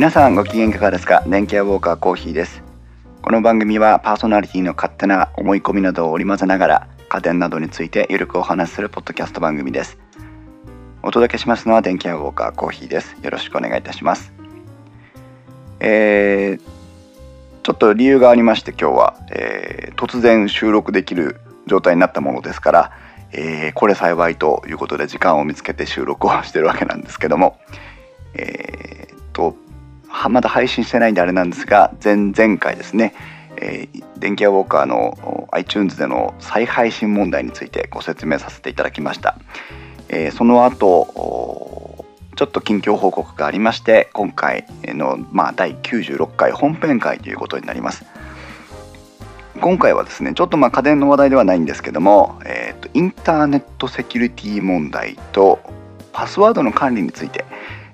[0.00, 1.22] 皆さんご機嫌いかがですか？
[1.26, 2.62] 電気屋ウォーカーコーヒーです。
[3.20, 9.98] この番組はパーソナリティの勝手な思い込みなどを織り交ぜながら家電などについてゆるくお話しするポッドキャスト番組です。
[11.02, 13.14] お届けしますのは電気屋ウォーカーコーヒーです。
[13.22, 14.32] よろしくお願いいたします。
[15.80, 16.60] えー、
[17.62, 21.36] ちょっと理由がありまして今日は、えー、突然収録できる
[21.66, 22.92] 状態になったものですから、
[23.32, 27.58] えー、これ幸いということで時間を見つけて収録をしてるわけなんですけども
[28.32, 29.56] えー、っと
[30.28, 33.14] まだ配信してないんであれなんですが前々回ですね、
[33.56, 39.36] えー、電気屋ウォーカーの iTunes での再配信問題についてご説明させていただきました、
[40.08, 42.04] えー、その後
[42.36, 48.04] ちょっと近況報告がありまして今回の、まあ、第96回本編会ということになります。
[49.60, 55.60] 今回はですねちょっとまあ家電の話題ではないんですけども、えーと、インターネットセキュリティ問題と
[56.12, 57.44] パスワードの管理について、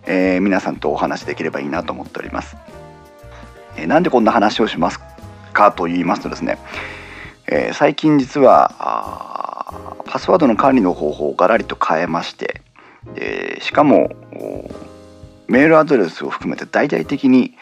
[0.06, 2.56] えー、皆さんとお話できればいいなと思っております、
[3.76, 5.00] えー、なんでこんな話をします
[5.52, 6.58] かと言いますとですね、
[7.46, 12.62] えー、最近実はパスワードの管理の方法をガラリと変えまして
[13.14, 14.10] でしかも
[15.48, 17.54] メールアドレスを含めて大々的に、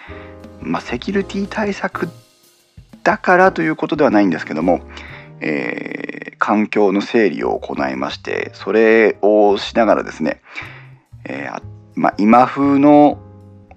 [0.61, 2.09] まあ、セキュリティ対策
[3.03, 4.81] だからということではないんですけども、
[5.41, 10.41] えー、環境の整理を行いましてそれをしながらですね、
[11.25, 11.63] えー、
[11.95, 13.19] まあ、今風の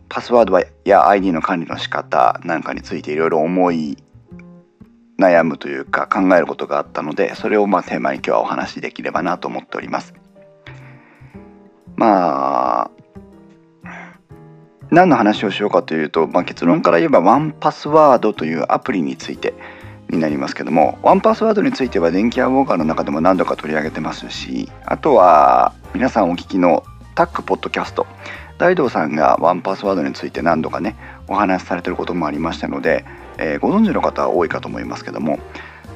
[0.09, 3.97] パスワードや ID の管理の仕方なんかについていろいろ思い
[5.19, 10.13] 悩むというか考えることがあったのでそれをまあテーマに今日はお話しできればなと思っております。
[11.95, 12.91] まあ
[14.89, 19.53] 何の話をしようかというと、まあ、結論から言えばワンパスワードというアプリについて
[20.09, 26.85] になりますけどもワンパスワードについては電気屋ウォーカーの中でも何度か取り上げてますしあとは皆さんお聞きの
[27.17, 28.05] タックポッドキャスト
[28.59, 30.95] 大道さんがワンパスワードについて何度かね
[31.27, 33.05] お話しされてることもありましたので、
[33.39, 35.39] えー、ご存知の方は多いかと思いますけども、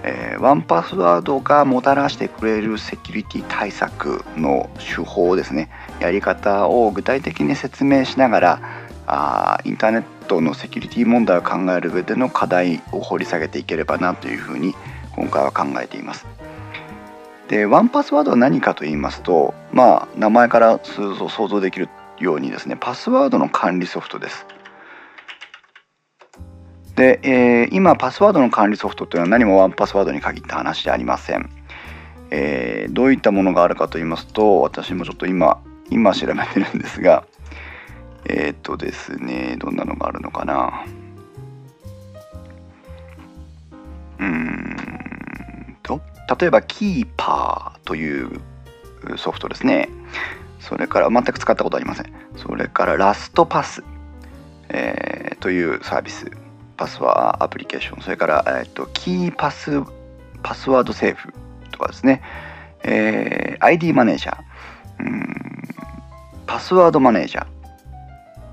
[0.01, 8.61] えー、ワンパスワードがもたらしてくれるセキュリティ対策の手法ですねやり方を具体的に説明しながら
[9.05, 14.73] あインターネットのセキュリティ問題を考える上での課題を掘り下げていければなというふうに
[15.15, 16.25] 今回は考えています。
[17.51, 24.45] でワンパスワードは何かと言いますとまあ名前から想像できるようにですねパスワードの管理ソフトです。
[26.95, 31.49] で、えー、今パスワードの管理ソフトというのは何もワンパスワードに限った話でありません。
[32.29, 37.25] えー、どういったものがあるかと言いますと私もちょっと今今調べてるんですが
[38.29, 40.85] えっ、とですねどんなのがあるのかな
[44.19, 45.10] うん
[46.39, 48.41] 例えばキーパーという
[49.17, 49.89] ソフトですね。
[50.59, 52.13] それから全く使ったことありません。
[52.37, 53.83] それからラストパス、
[54.69, 56.31] えー、というサービス。
[56.77, 58.01] パスワーアプリケーション。
[58.01, 59.81] それから、えーと、キーパス
[60.41, 61.29] パスワードセーフ
[61.71, 62.21] とかですね、
[62.83, 64.39] えー、ID マネージャー。
[64.99, 65.35] うん
[66.47, 67.45] パスワードマネージャ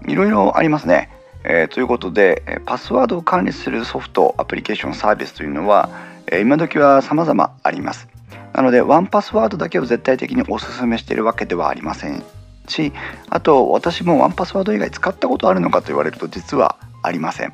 [0.05, 0.13] ー。
[0.13, 1.11] いろいろありますね、
[1.45, 5.91] えー、ということでパスワードを管理するソフトアプリケーションサービスというのは
[6.33, 8.09] 今時は様々あります。
[8.53, 12.25] なのでワンパスワードだけを絶対的におすすめしているわけではありません
[12.67, 12.93] し
[13.29, 17.53] あと私もワンパスワード以外使ったことあるのかと言われると実はありません。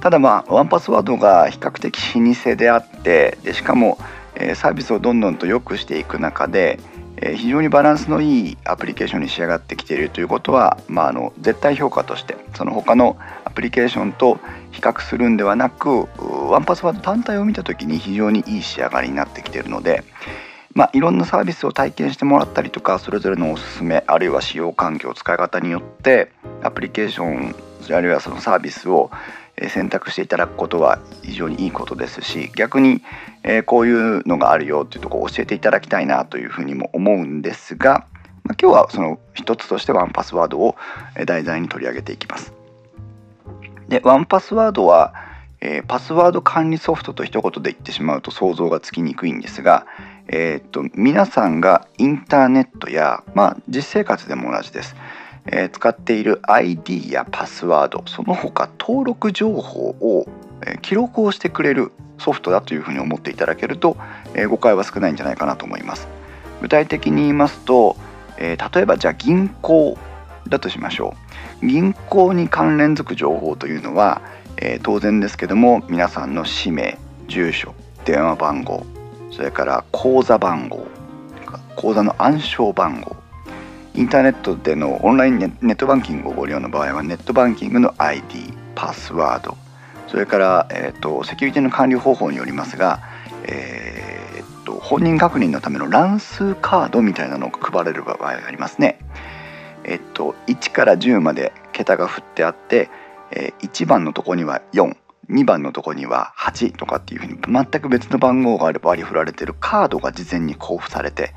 [0.00, 3.98] ただまあワンパスワードが比較的老舗であってでしかも
[4.54, 6.80] サービスをどんどんと良くしていく中で
[7.24, 14.38] え非常にバランスのいいアプリケーションに仕上がってきているということは、まあ、あの絶対評価としてその他のアプリケーションと
[14.72, 16.08] 比較するんではなく
[16.50, 20.02] ワンパスワード単体を見た時に非常にいい仕上がりになってきているので、
[20.74, 26.32] まあ、いろんなサービスを体験してもらったりとかそれぞれのおすすめあるいは使用環境使い方によって
[26.62, 27.54] アプリケーション
[27.90, 29.10] あるいはそのサービスを
[29.68, 33.02] 選択していただくことは非常にいいことですし逆に
[33.42, 38.06] えこういうのがあるよっていうとこを教えていただきたいなというふうにも思うんですが
[38.44, 40.76] ま今日はその一つとしてワンパスワードを
[41.26, 42.52] 題材に取り上げていきます。
[43.88, 45.12] でワンパスワードは、
[45.60, 49.86] え、パスワード管理ソフトと一言で言ってしまうと想像がつきにくいんですが、
[50.28, 54.96] えー、っと皆さんがインターネットや、まあ、実生活でも同じです、
[55.46, 60.26] えー、使っている ID やパスワードその他登録情報を、
[60.64, 63.96] え記録をしてくれるソフトだというふうに思っていただけると、
[64.34, 66.08] え誤解は少ないんじゃないかなと思います。
[66.60, 67.96] 具体的に言いますと、
[68.38, 69.98] え例えばじゃあ銀行
[70.48, 71.14] だとしましょ
[71.62, 71.66] う。
[71.66, 74.22] 銀行に関連づく情報というのは、
[74.58, 77.74] え、当然ですけども皆さんの氏名住所
[78.04, 78.84] 電話番号
[79.30, 80.86] それから口座番号
[81.76, 83.16] 口座の暗証番号、
[83.94, 89.56] インターネットでのオンラインネットバンキングをご利用の場合はネットバンキングの ID パスワード
[90.08, 93.00] それから、えーと、セキュリティの管理方法によりますが、
[93.44, 98.98] えーと、本人確認のための乱数カードみたいなのが配れる場合がありますね。
[99.84, 102.90] えっ、ー、と1から10まで桁が振ってあって、
[103.30, 111.34] えー、1番のとこには42番のとこには8とかっていうふうに全く別の番号があれば割り振られてるカードが事前に交付されて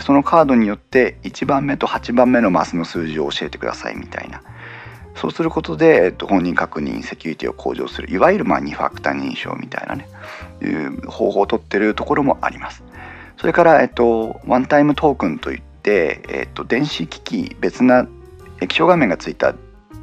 [0.00, 4.42] そのカードによって1番目と8番目のマスの数字を教えてくださいみたいな。
[5.14, 10.08] そうすることで、えっと、本人確認セキュリティを向上するいわゆるまあ2ファクター認証みたいなね
[10.62, 12.82] いう方法をとってるところもあります。
[13.36, 18.06] それから、えっと、ワンタイムトークンといって、えっと、電子機器別な
[18.60, 19.54] 液晶画面がついた、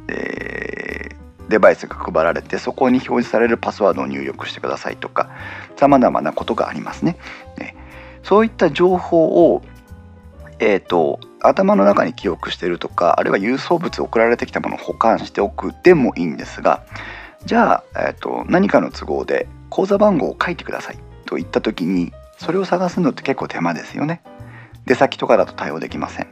[0.08, 5.30] えー、デバイスが配られてそこに表示されるパスワードを入力してくださいとか
[5.76, 7.16] さまざまなことがありますね。
[7.58, 7.74] ね。
[8.22, 9.62] そういった情報を
[10.62, 16.84] えーと、頭の中に記憶してるとかあるいは郵送物送られてきたものを保管しておくでもいいんですが
[17.46, 24.22] じゃあ、えーと、何かの都合で口座番号を書いてくださいと言った時にそれを探すのって結構手間ですよね。
[24.86, 26.26] 出先とかだと対応できません。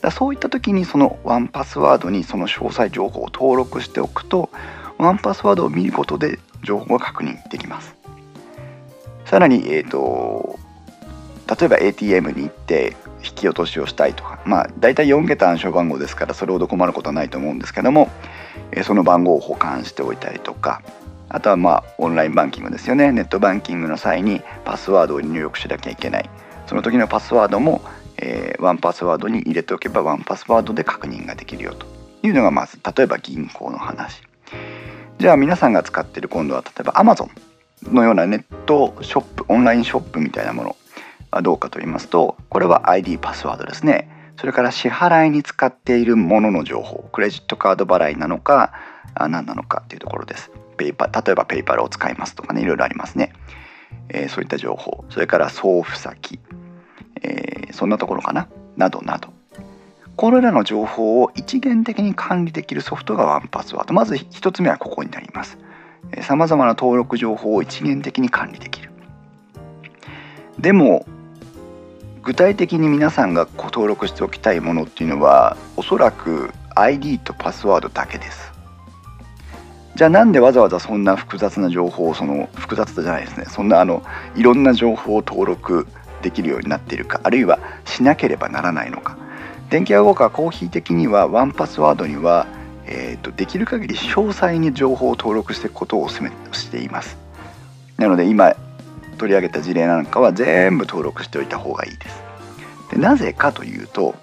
[0.00, 4.50] だそういった時にそのワンパスワードにその詳細情報を登録しておくと
[4.98, 7.94] ワンパスワードを見ることで情報が確認できます。
[9.24, 10.58] さらに、えーと
[11.46, 14.40] 例えば ATM に行って引き落としをしたいとか。
[14.44, 18.10] まあ大体4桁暗証番号ですからそれほど困ることはないと思うんですけども
[18.82, 20.82] その番号を保管しておいたりとか。
[21.30, 23.10] あとはまあオンラインバンキングですよね。
[23.10, 26.30] ネットバンキングの際にパスワードを入力しなきゃいけない。
[26.66, 27.82] その時のパスワードも、
[28.18, 31.86] え、ワンパスワードに入れておけばワンパスワードで確認ができるよと
[32.22, 34.22] いうのがまず例えば銀行の話。
[35.18, 37.28] じゃあ皆さんが使っている今度は例えば Amazon
[37.82, 40.76] のようなネットショップオンラインショップみたいなもの。
[41.34, 44.08] はどうかと言いますとこれは ID パスワードですね。
[44.36, 48.72] それから支払いに使っているものの情報クレジットカード払いなのか
[49.14, 50.50] 何なのかっていうところです。
[50.76, 53.32] ペイパ例えばペイパルを使いますとかねいろいろありますね、
[54.08, 55.04] えー、そういった情報。
[55.10, 56.40] それから送付先、
[57.22, 58.48] えー、そんなところかな。
[58.76, 59.32] などなど。
[60.16, 63.94] これらの情報を一元的に管理できるソフトがワンパスワード。
[63.94, 65.58] まず1つ目はここになります。
[66.22, 68.90] さまざまな登録情報を一元的に管理できる。
[70.58, 71.06] でも
[72.24, 78.52] 具体的に皆さんが登録しておきたいものっていうのはおそらく ID とパスワードだけです。
[79.94, 83.44] じゃあなんでわざわざそんな複雑な情報をその複雑じゃないですね。
[83.46, 84.02] そんなあの
[84.34, 85.86] いろんな情報を登録
[86.22, 89.18] できるようになっているかあるいはしなければならないのか。
[89.68, 92.46] 電気屋ウォーカーコーヒー的にはワンパスワードには、
[92.86, 97.18] えーと、できる限り詳細に情報を登録していくことをお勧めしています。
[97.98, 98.54] なので今
[99.24, 102.22] 取り上げた事例なんかは全部登録しておいた方がいいです。
[102.90, 104.14] でなぜかというと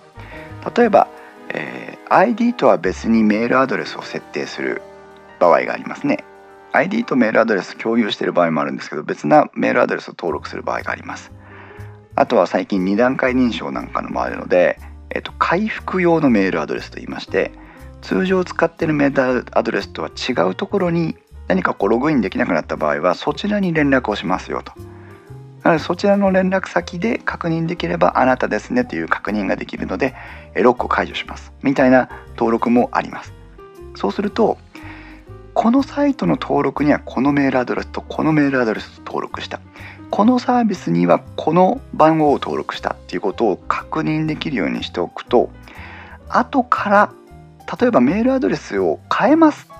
[0.75, 1.07] 例えば、
[1.49, 4.83] えー、ID とは別にメールアドレスを設定する
[5.39, 6.23] 場合がありますね。
[6.73, 11.31] ID とメールアドレス共有している場合もあるんですけど別なメールアドレスを登録する場合があります。
[12.15, 17.51] あとは最近2段階認証なんかのもあるので、えっと、回復用のメールアドレスといいまして
[18.01, 21.15] 通常使っているメールアドレスとは違うところに
[21.51, 24.71] 何かこうログインできなくなった場合はそちらに連絡をしますよと。
[25.63, 30.15] なのでそちらの連絡先で確認できればあなたですねという確認ができるので
[30.55, 31.51] ロックを解除します。
[31.61, 33.33] みたいな登録もあります。
[33.95, 34.57] そうすると
[35.53, 39.59] このサイトの登録にはこのメールアドレスとこのメールアドレスを登録した。
[40.09, 45.49] このサービスにはこの番号を登録したっていうことを確認できるようにしておくと
[46.27, 47.13] 後から
[47.79, 49.70] 例えばメールアドレスを変えます。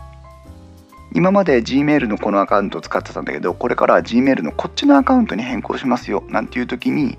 [1.13, 7.17] 今まで Gmail のこのアカウントを使ってたんだけどこれからは Gmail のこっちのアカウントに変更しますよなんていう時に、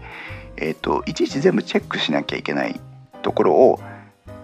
[0.56, 2.80] えーと、いちいち全部チェックしなきゃいけない
[3.22, 3.80] ところを、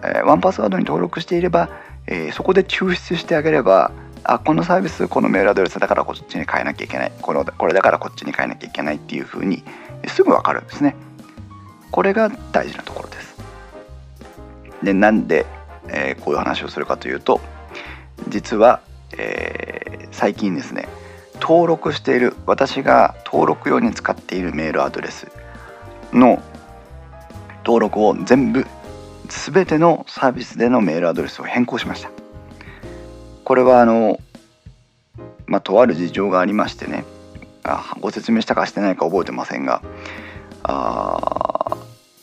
[0.03, 1.69] えー、ワンパスワードに登録していれば、
[2.07, 3.91] えー、そこで抽出してあげれば
[4.23, 9.63] あこのサービスこのメールアドレスだからこっちに変えなきゃいけないこのこれだからこっちに変えなきゃいけないっていうふうに
[10.07, 10.95] すぐ分かるんですね。
[11.91, 13.35] これが大事なところです。
[14.83, 15.45] でなんで、
[15.87, 17.41] えー、こういう話をするかというと
[18.27, 18.81] 実は
[19.17, 20.87] えー、最近ですね
[21.41, 25.27] 登録している私が登録用に使っているメールアドレス
[26.13, 26.41] の
[27.65, 28.65] 登録を全部
[29.27, 32.09] 全てのサービスでのメールアドレスを変更しました。
[33.43, 34.19] これはあの
[35.47, 37.03] まあとある事情がありましてね
[37.63, 39.81] あご説明したかしてないか覚えてませんが
[40.63, 41.75] あ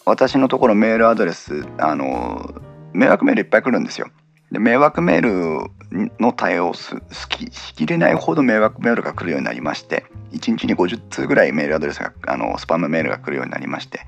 [0.04, 2.54] 私のところメールアドレスあの
[2.92, 4.08] 迷惑メールいっぱい来るんですよ。
[4.52, 5.70] で迷惑メール
[6.20, 14.00] の対応すしきれないほど迷惑メールが来るようになりまして1日に50通ぐらいメールアドレスがあのスパムメールが来るようになりまして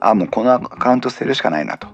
[0.00, 1.88] あもうこのアカウント捨てるしかないなと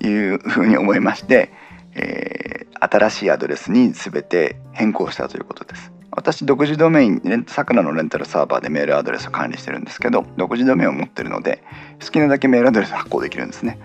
[0.00, 1.52] いうふうに思いまして、
[1.94, 5.92] えー、新しいアドレスに全て変更したということです。
[6.14, 11.62] 私独自ドメインさくらのレンタルサーバーでメールアドレスを管理してるんですけど独自ドメインを持ってるので
[12.04, 13.78] 好きなだけメールアドレス発行できるんですね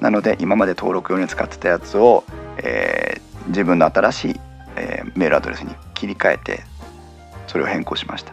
[0.00, 2.24] なので今まで登録用に使ってたやつを、
[2.58, 4.40] えー、自分の新しい、
[4.76, 6.64] えー、メールアドレスに切り替えて
[7.46, 8.32] それを変更しました。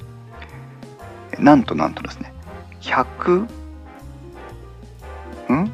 [1.40, 2.34] なんとなんとですね
[2.82, 3.48] 100
[5.54, 5.72] ん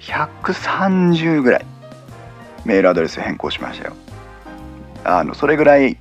[0.00, 1.66] ？130ぐらい
[2.64, 3.94] メールアドレス変更しましたよ。
[5.04, 5.96] あのそれぐらい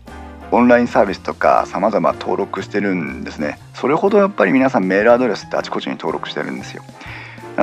[0.51, 3.57] オンラインサービスとか様々登録してるんですね。
[3.73, 6.83] それほどやっぱり皆さんメールアドレスってあちこちに登録してるんですよ。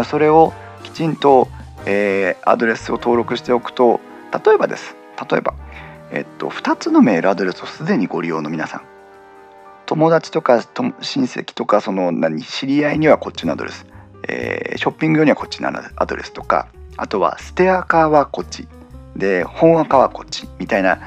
[0.04, 1.48] それをきちんと、
[1.90, 4.00] えー、アドレスを登録しておくと
[4.46, 4.94] 例えばです。
[5.30, 5.54] 例えば、
[6.12, 8.82] えっと、2つのメールアドレスをすでにご利用の皆さん。
[9.86, 10.62] 友達とか
[11.00, 13.86] 親戚とかその何知り合いにはこっちのアドレス、
[14.28, 16.68] えー、ショッピング用にはこっちのアドレスとか
[16.98, 18.68] あとはステアカーはこっち。
[19.16, 20.46] で本アカはこっち。
[20.58, 21.00] みたいな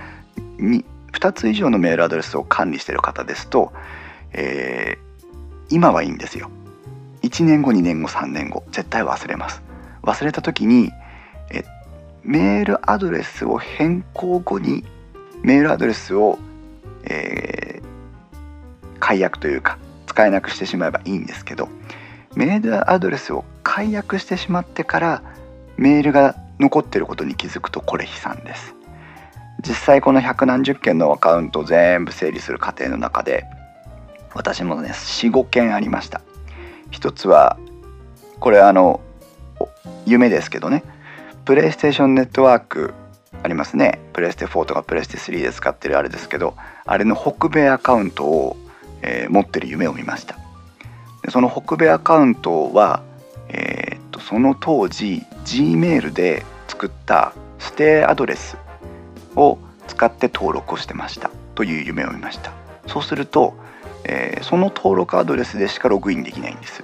[0.58, 0.84] に
[1.14, 3.72] 2つ以上のメールアドレスを管理している方ですと、
[4.34, 5.36] えー、
[5.70, 6.50] 今はいいんですよ。
[7.22, 9.62] 1年後2年後3年後絶対忘れます。
[10.04, 10.92] 忘れた時に
[11.52, 11.64] え
[12.24, 14.84] メールアドレスを変更後に
[15.42, 16.38] メールアドレスを、
[17.04, 21.70] えー、解約というか使えなくしてしまえばいいんですけど
[22.36, 25.24] メールアドレスを解約してしまってから
[25.78, 28.76] メールが残ってることに気づくとこれ悲惨です。
[29.68, 33.46] 実際この百何十件のアカウントを全部整理する過程の中で
[34.34, 36.22] 私もね45件ありました。
[36.90, 37.58] 一つは
[38.40, 39.02] これあの
[40.06, 40.84] 夢ですけどね。
[41.46, 42.94] プレイステーションネットワーク
[43.44, 44.00] ありますね。
[44.14, 48.58] プレイステ4とかプレイステ3で使ってるあれですけどあれの北米アカウントを、
[49.02, 50.38] えー、持ってる夢を見ました。
[51.24, 53.02] でその北米アカウントは、
[53.50, 58.58] えー、っとその当時 Gmail で作った指定アドレス
[59.36, 59.58] を
[59.88, 61.32] 使って登録をしてました。
[61.56, 62.52] という夢を見ました。
[62.88, 63.54] そうすると、
[64.04, 66.84] えー、その登録アドレスでしかログインできないんです。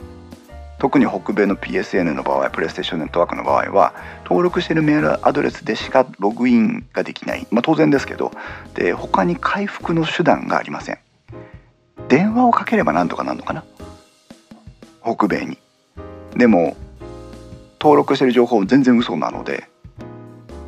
[0.80, 8.32] 特に北米の PSN の場合プレイステーションネットワークの場合は登録しているメールアドレスでしかログインができない、まあ、当然ですけど
[8.76, 11.00] で他に回復の手段がありません。
[12.08, 13.64] 電話をかければなんとかなるのかな？
[15.04, 15.58] 北米に。
[16.36, 16.78] でも
[17.80, 19.68] 登録している情報全然嘘なので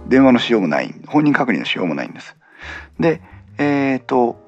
[0.07, 0.93] 電話のしようもない。
[1.07, 2.35] 本人確認のしようもないんです。
[2.99, 3.21] で
[3.57, 4.41] えっ、ー、と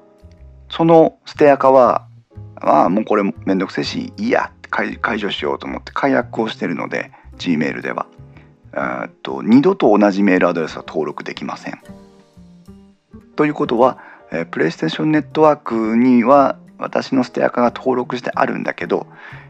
[0.68, 2.08] そのステアカは
[2.60, 4.50] まあもうこれめんどくせえしいいや。
[4.72, 8.06] 解除しようと思って解約をしてるので Gmail では。
[9.22, 11.78] と二度と同じメールアドレスは登録できません。
[13.36, 13.98] ということは、
[14.30, 19.06] えー、プレイステーションネットワークには私のステアカが登録してあるんだけど、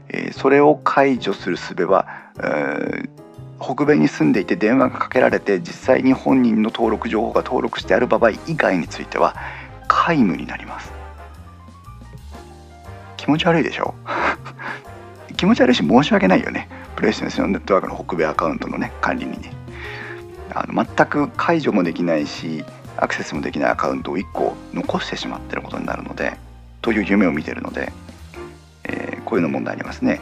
[0.08, 3.08] えー、それを解除する術は、えー、
[3.60, 9.36] 北米に住んでいて電話がかけられて実際に本人の登録情報が登録してある場合以外については
[9.88, 10.92] 皆無になります。
[13.16, 13.94] 気持ち悪いでしょ？
[15.36, 16.68] 気持ち悪いし申し訳ないよね。
[16.96, 19.52] プレイステーションネットワークの北米アカウントのね管理にね。
[20.54, 22.64] あの全く解除もできないし
[22.96, 26.34] アクセスもできないアカウントを1個残してしまってることになるので
[26.82, 27.92] という夢を見てるので、
[28.84, 30.20] えー、こういうの問題ありますね。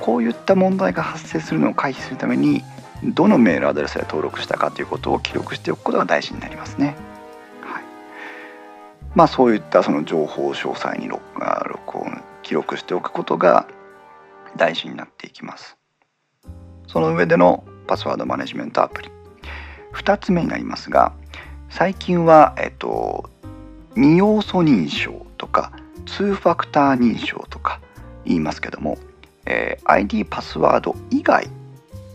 [0.00, 2.62] こういった問題が発生するのを回避するために
[3.02, 6.96] どのメールアドレスで登録したかということを記録しておくことが大事になりますね。
[7.62, 7.84] はい、
[9.14, 13.66] まあそういったその情報を詳細に録音記録しておくことが
[14.56, 15.76] 大事になっていきます。
[16.86, 19.10] その上でのパスワードマネジメントアプリ
[19.94, 21.12] 2つ目になりますが
[21.70, 23.28] 最近は、えっと、
[23.96, 25.72] 2要素認証とか
[26.06, 27.80] 2ファクター認証とか
[28.24, 28.96] 言いますけども
[29.46, 31.48] えー、ID パスワード以外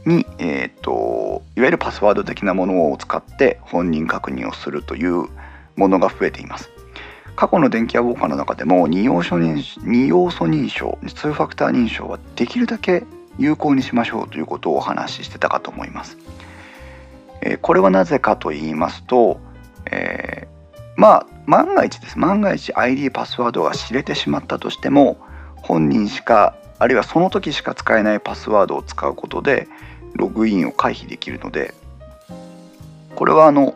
[0.05, 5.27] に、えーと、いわゆるパスワード的なものを使って本人確認をするという
[5.75, 6.69] ものが増えています。
[7.39, 13.05] 過去の電気屋ウォーカーの中でも2要素認2要素認証2ファクター認証はできるだけ
[13.37, 16.17] 有効にしましょうということをお話ししてたかと思います。
[17.41, 19.39] え、これはなぜかと言いますと、
[19.89, 25.17] えー、まあ万が一です万が一 ID パスワードが知れてしまったとしても
[25.55, 29.69] 本人しかあるいはその時しか使えないパスワードを使うことで
[30.13, 31.73] ログインを回避できるので
[33.15, 33.75] これはあの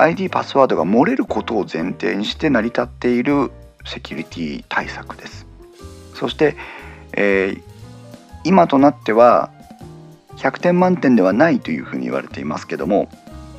[0.00, 3.50] ID パスワードが漏れることを前提にして成り立っている
[3.84, 5.46] セキュリティ対策です。
[6.14, 6.56] そして、
[7.12, 7.62] えー、
[8.44, 9.50] 今となっては
[10.36, 13.08] 100点満点ではないというふうに言われていますけども、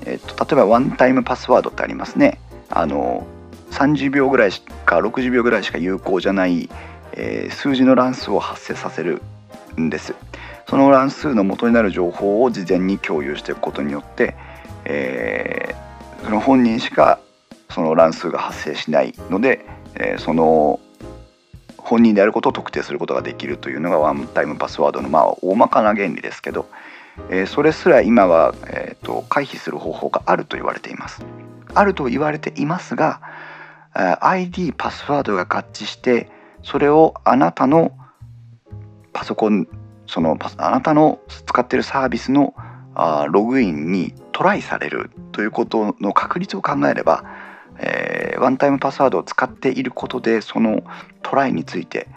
[0.06, 2.40] えーと、例えばワンタイムパスワードってありますね。
[2.70, 3.26] あの
[3.72, 6.70] 30秒ぐらいしか60秒ぐらいしか有効じゃない
[7.14, 9.22] えー、数字の乱数を発生させる
[9.80, 10.16] んです。
[10.70, 14.36] その乱数の元になる情報を事前に共有していくことによって、
[14.86, 15.91] えー、
[16.24, 17.20] その本人しか
[17.70, 20.80] その乱数が発生しないので、えー、その
[21.78, 26.68] 本人であることを特定することができるというのがワンタイムパスワードのまあ大まかな原理ですけど、
[27.30, 31.24] えー、それすら今は、えーと、回避する方法があると言われています。
[31.74, 33.22] あると言われていますが
[33.94, 36.30] ID パスワードが合致して
[36.64, 37.92] それをあなたの
[39.14, 39.68] パソコン
[40.08, 42.54] そのあなたの使ってるサービスの
[42.94, 47.24] あログインにトライされるということの確率を考えれば、
[47.78, 50.82] えー、ワンタイムパスワードを使っていることでその
[51.22, 52.08] トライについて、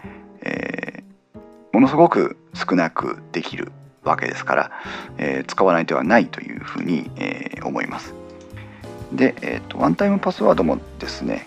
[0.41, 1.39] えー、
[1.71, 3.71] ものすごく少なくできる
[4.03, 4.71] わけですから、
[5.19, 8.15] えー、使わない手はないというふうに、え、思います。
[9.13, 11.45] で、えーと、ワンタイムパスワードもですね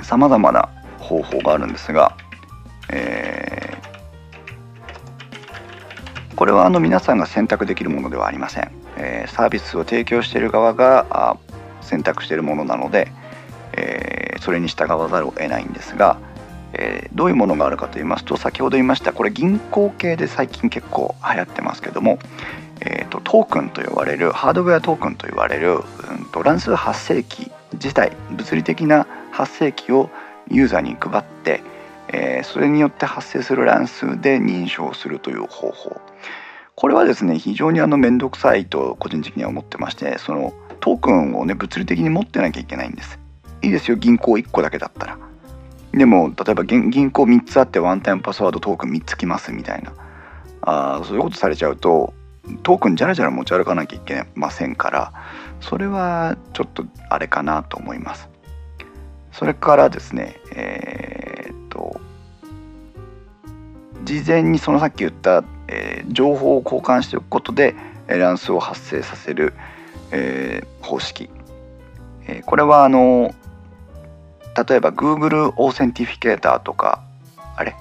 [0.00, 2.16] さまざまな方法があるんですが、
[2.90, 3.89] えー、
[6.40, 11.36] これはあの皆さんが選択できるものではありません、えー、サービスを提供している側が
[11.82, 13.12] 選択しているものなので、
[13.74, 16.18] えー、それに従わざるを得ないんですが、
[16.72, 22.18] えー、どういうものがあるかと言いますと先ほど言いましたこれ銀行系で最近結構流行ってますけども、
[22.80, 25.78] えーと、トークンと呼ばれるハードウェアトークンと呼ばれる、う
[26.22, 30.08] んと、乱数発生器自体物理的な発生器を
[30.48, 31.62] ユーザーに配って、
[32.08, 36.00] えー、それによって発生する乱数で認証するという方法。
[36.80, 43.18] これはですね非常にあの面倒くさいと個人的には思ってましてそのトークンをね物理的に持ってなきゃいけないんです。
[43.60, 45.18] いいですよ銀行1個だけだったら。
[45.92, 49.92] でも例えば銀行3つあってワンタイムパスワードトークン3つきますみたいな。
[50.62, 52.14] あそういうことされちゃうと
[52.62, 55.12] トークンじゃらじゃら持ち歩かなきゃいけませんから
[55.60, 58.30] それはちょっとあれかなと思います。
[59.32, 62.00] それからですねえー、っと
[64.04, 67.74] 事前にそのさっき言った、えー、情報を交換しておくことで
[68.08, 69.54] 乱数を発生させる、
[70.10, 71.30] えー、方式、
[72.26, 73.32] えー、これはあの
[74.68, 77.00] 例えば Google Authentificator とか
[77.56, 77.76] あれ？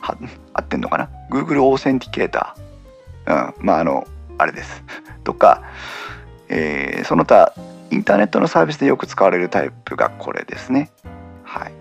[0.00, 0.16] は
[0.54, 4.06] 合ってんのかな？Google Authenticator、うん、まああの
[4.38, 4.82] あれです。
[5.22, 5.62] とか、
[6.48, 7.52] えー、その他
[7.90, 10.90] インターネットのサービスでよく使われるタイプがこれですね。
[11.44, 11.72] はい。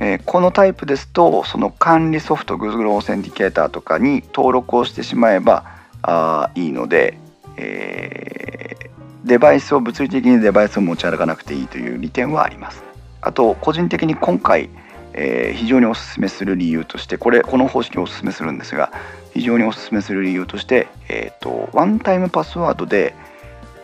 [0.00, 5.64] えー、このタイプですとその管理ソフト Google オーセンティケーターとかに登録をしてしまえば
[6.02, 7.18] あいいので、
[7.56, 12.84] えー、デバイスを物理的にデバイスを持ち歩かなくていいという利点はあります。
[13.20, 14.70] あと個人的に今回、
[15.12, 18.92] えー、非常におすすめする理由としてこれこの方式をおすすめするんですが
[19.34, 23.14] 非常におすすめする理由として、えーと、ワンタイムパスワードで、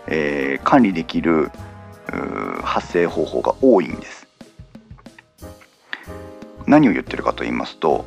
[0.06, 1.50] え、管理できる
[2.62, 4.23] 発生方法が多いんです。
[6.66, 8.06] 何を言ってるかと言いますと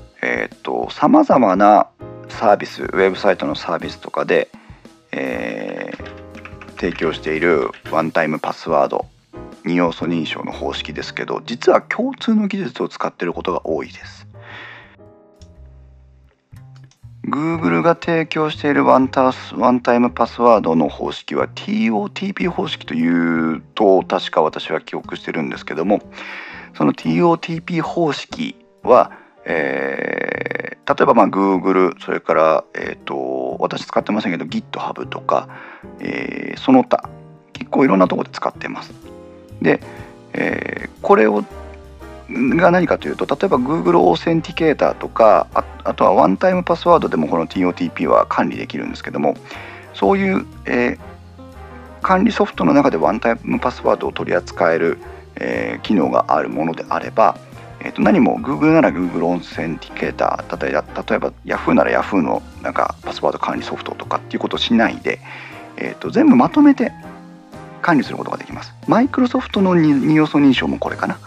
[0.89, 1.87] さまざまな
[2.29, 4.49] サービスウェブサイトのサービスとかで、
[5.11, 9.05] えー、提供しているワンタイムパスワード
[9.63, 14.27] 2要素認証の方式ですけど実は共通の技術を使っていることが多いです。
[17.27, 25.99] Google が提供しているワンタスワンタイムパスワードの方式は TOTP 方式というと確か私は記憶してるんですけども
[26.77, 29.11] その TOTP 方式は、
[29.45, 35.49] えー、例えばまあ Google それから、えーと、私使ってませんけど GitHub とか、
[35.99, 37.09] えー、その他
[37.53, 38.93] 結構いろんなところで使ってます。
[39.59, 39.79] で、
[40.33, 41.43] えー、これを
[42.29, 45.47] が何かというと例えば Google Authenticator とか
[45.83, 49.35] あとはワンタイムパスワードでもこの TOTP は管理できるんですけども
[49.95, 50.99] そういう、えー、
[52.03, 54.99] 管理ソフトの中でワンタイムパスワードを取り扱える、
[55.39, 57.37] えー、機能があるものであれば、
[57.79, 65.19] えー、と何も Google なら Google Authenticator 例えば例えば Yahoo なら Yahoo のなんかパスワード管理ソフトとかっていうことをしないで、
[65.77, 66.91] えー、と全部まとめて
[67.81, 68.73] 管理することができます。
[68.87, 71.19] マイクロソフトの2要素認証もこれかな。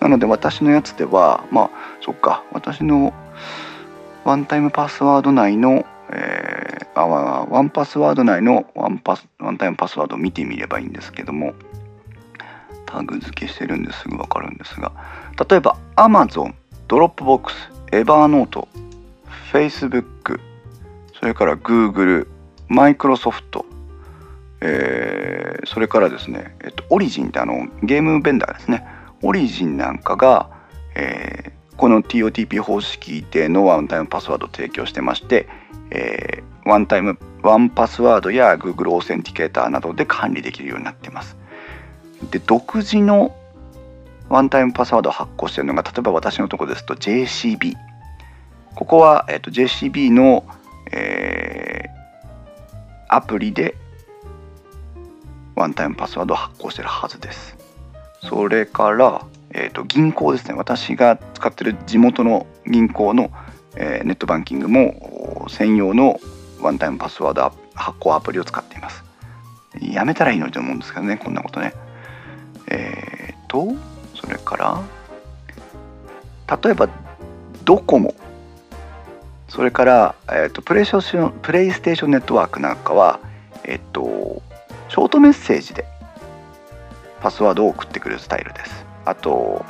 [0.00, 1.70] なので私のやつでは、まあ、
[2.00, 3.12] そっか、私の
[4.24, 11.52] ワンタイムパスワード内の、えー、あワンパスワード内のワンパスワンタイムパスワードを見てみればいいんですけども、
[12.90, 14.92] タグ付けしてるんですぐわかるんですが、
[15.48, 16.54] 例えば Amazon、
[16.88, 17.52] Dropbox、
[17.92, 18.66] Evernote、
[19.52, 20.40] Facebook、
[21.18, 22.26] それから Google、
[22.68, 23.64] Microsoft、
[24.60, 28.86] えー、それからですね、えっと、 Origin ってあのゲームベンダーですね。
[29.22, 30.50] Origin なんかが、
[30.94, 35.48] えー、この TOTP 方式でのワンタイムパスワードを提供してまして、
[35.90, 41.36] えー、ワンタイム1Password や Google Authenticator などで管理できるようになっています。
[42.30, 43.34] で独自の
[44.28, 47.74] ワンタイムパスワードを発行しているのが例えば私のところですと JCB
[48.74, 50.44] ここは、えーと、JCB の
[50.92, 53.76] えー、アプリで
[55.54, 57.56] ワンタイムパスワードを発行してるはずです。
[58.22, 60.54] それから、えーと、銀行ですね。
[60.54, 63.30] 私が使ってる地元の銀行の、
[63.76, 66.20] えー、ネットバンキングも専用の
[66.60, 69.04] ワンタイムパスワード発行アプリを使っています。
[69.80, 71.74] やめたらいいのにと思うんですけどねこんなことね。
[72.70, 73.68] え、ー、と
[74.14, 74.82] それから
[76.62, 76.88] 例えば
[77.64, 78.14] ドコモ。
[79.48, 83.18] それから、えーと、プレイステーションプレイステーションネットワークなんかは
[83.64, 84.42] えっ、ー、と
[84.88, 85.84] ショートメッセージで
[87.20, 88.84] パスワードを送ってくるスタイルです。
[89.04, 89.64] あと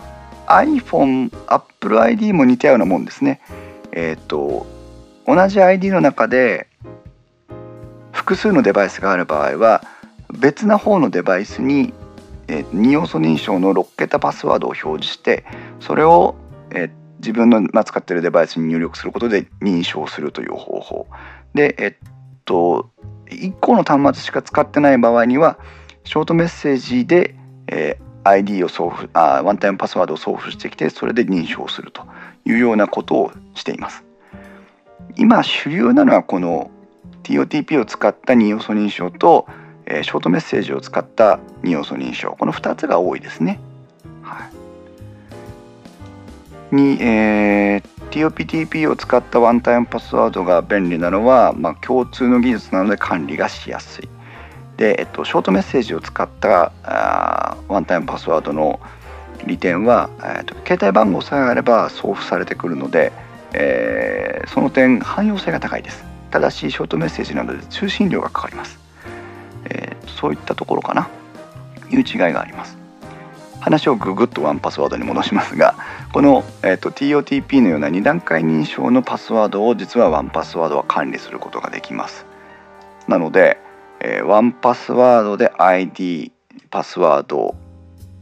[0.46, 3.40] iPhone、Apple ID も似たようなもんですね。
[3.92, 4.66] えっ、ー、と
[5.26, 6.66] 同じ ID の中で
[8.12, 9.82] 複数のデバイスがある場合は
[10.38, 11.92] 別な方のデバイスに、
[12.50, 15.44] え、2要素認証の6桁パスワードを表示して
[15.78, 16.34] それを、
[16.70, 21.06] えー、自分の使っているデバイスに入力することで認証するという方法。
[21.54, 21.94] でえっ
[22.44, 22.90] と
[23.26, 25.58] 1個の端末しか使ってない場合には
[26.02, 27.36] ショートメッセージで、
[27.68, 32.02] えー、ID を送付あワンタイムパスワードを送付してきてそれで認証すると
[32.44, 34.04] いうようなことをしています。
[35.16, 36.70] 今主流なのはこの
[37.22, 39.46] TOTP を使った2要素認証と、
[39.90, 43.60] えー、ショートメッセージを使った2要素認証この2つが多いですね。
[44.22, 44.48] は
[46.72, 54.08] い、に、えー、TOPTP を使ったワンタイムパスワードが便利なのは、まあ、共通の技術なので管理がしやすい。
[54.76, 58.80] で、えっと、ショートメッセージを使ったあワンタイムパスワードの
[59.46, 63.12] 利点は、えっと、携帯番号さえあれば送付されてくるので、
[63.52, 66.04] えー、その点汎用性が高いです。
[66.30, 68.78] ただしショートメッセージなどで通信料がかかります、
[69.70, 71.08] えー、そういったところかな。
[71.90, 72.78] いう違いがあります。
[73.60, 75.74] 話をググッとワンパスワードに戻しますが
[76.14, 82.24] この、えーと、TOTP のような2段階認証のパスワードを実はワンパスワードは管理することができます。
[83.06, 83.58] なので、
[84.00, 86.32] えー、ワンパスワードで ID
[86.70, 87.54] パスワード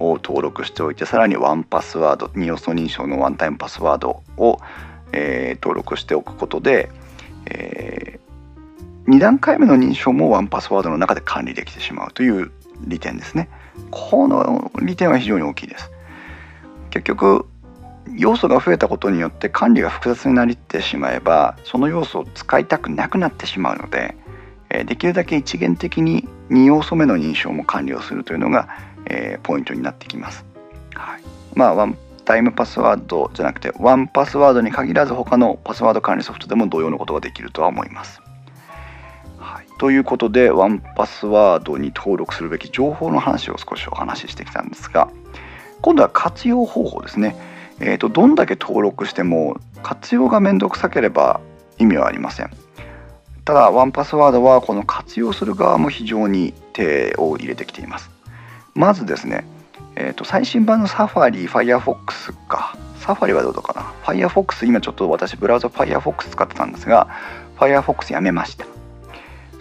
[0.00, 4.60] を登録しておいてさらにワンパスワード2要素認証のワンタイムパスワードを、
[5.12, 6.90] えー、登録しておくことで、
[7.46, 8.18] え、
[9.08, 12.52] 2段階目の認証もワンパスワードの中で管理できてしまうという
[12.86, 13.48] 利点ですね。
[13.90, 15.90] この利点は非常に大きいです。
[16.90, 17.46] 結局
[18.16, 24.14] 要素が増えたことによって管理が複雑になってしまえばその要素を使いたくなくなってしまうので
[24.86, 28.68] できるだけ一元的に2要素目の認証も完了するというのが、
[29.06, 30.44] え、ポイントになってきます。
[30.94, 31.22] はい、
[31.54, 38.20] まあワンタイムパスワードじゃなくてワンパスワードに限らず他のパスワード管理ソフトでも同様のことができるとは思います。
[39.78, 45.08] ということでワンパスワードに登録するべき情報の話を少しお話ししてきたんですが
[45.80, 47.36] 今度は活用方法ですね。
[47.80, 51.40] えーと、どんだけ登録しても活用がめんどくさければ
[51.78, 52.50] 意味はありません。
[53.44, 58.10] ただワンパスワードはこの活用する側も非常に手を入れてきています。
[58.74, 59.46] まずですね
[60.00, 62.76] えーと、最新版のサファリ、Firefox か。
[63.00, 67.08] サファリはどうかな？Firefox、今ちょっと私ブラウザ Firefox 使ってたんですが、
[67.56, 68.77] Firefox やめました。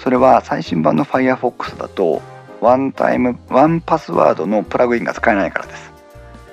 [0.08, 2.22] それは最新版の Firefox だと、
[2.62, 5.91] ワンタイム、ワンパスワードのプラグインが使えないからです。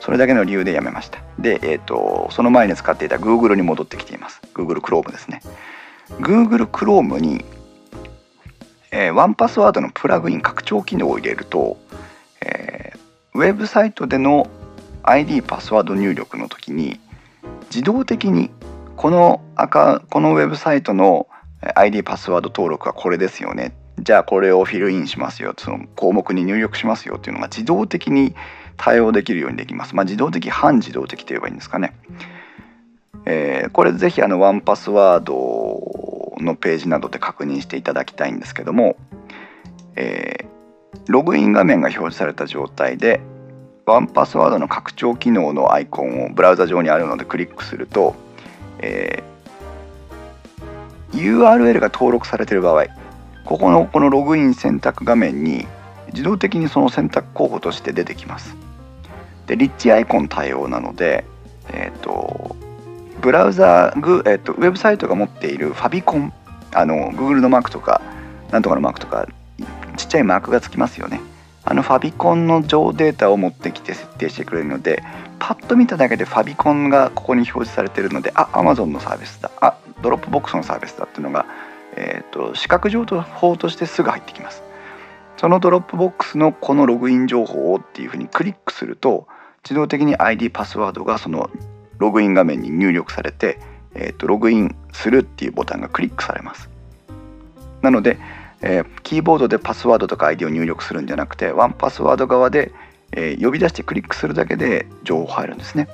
[0.01, 1.21] それだけの理由でやめました。
[1.38, 4.40] で、えっ、ー、と、その前に使っていた Google に戻ってきています。
[4.55, 5.40] Google Chrome ですね。
[6.19, 7.45] Google Chrome に、
[8.90, 11.77] えー、ワンパスワードのプラグイン拡張機能を入れると、
[12.45, 14.49] えー、ウェブサイトでの
[15.05, 16.99] ID パスワード入力の時に
[17.67, 18.51] 自動的に
[18.97, 21.29] この赤このウェブサイトの
[21.74, 28.35] ID パスワード登録はこれですよねじゃあこれをフィルインしますよその項目に入力しますよっていうのが自動的に
[28.77, 29.94] 対応できるようにできます。
[29.94, 31.94] まあ、自動的半自動的と言えばいいんですかね。
[33.27, 38.96] えー、これぜひあのワンパスワードのページなどで確認していただきたいんですけども、
[39.96, 40.46] えー、
[41.07, 43.20] ログイン画面が表示された状態で
[43.87, 48.14] ワンパスワードの拡張機能のアイコンをブラウザ上にあるのでクリックすると、
[48.81, 49.34] えー、
[51.14, 52.87] URL が登録されている場合
[53.44, 55.66] ここのこのログイン選択画面に
[56.09, 58.57] 自動的にその選択候補として出てきます。
[59.46, 61.24] でリッチアイコン対応なので、
[61.70, 62.57] えーと、
[63.20, 66.33] ブラウザグ、えーと、ウェブサイトが持っているファビコン
[66.72, 68.00] あの Google のマークとか
[68.50, 69.27] なんとかのマークとか
[69.96, 71.20] ちっちゃいマークがつきますよね
[71.66, 75.03] あのファビコンの上データを持ってきて設定してくれるので
[75.38, 79.50] パッと見ただけでファビコンがここに表示されてるのであ Amazon のサービスだ。
[79.61, 81.46] あ Dropbox のサービスだっていうのが、
[81.96, 84.62] えーと、視覚情報としてすぐ入ってきます。
[85.38, 89.27] その Dropbox のこのログイン情報をっていうふうにクリックすると
[89.64, 91.50] 自動的に ID パスワードがその
[91.98, 93.59] ログイン画面に入力されて、
[93.94, 96.68] えーとログインするっていうボタンがクリックされます。
[97.81, 98.18] なので、
[98.66, 102.72] えー、キーボードでパスワードとか ID を入力するんじゃなくてワンパスワード側で、
[103.12, 105.87] えー、呼び出してクリックするだけで情報入るんですね。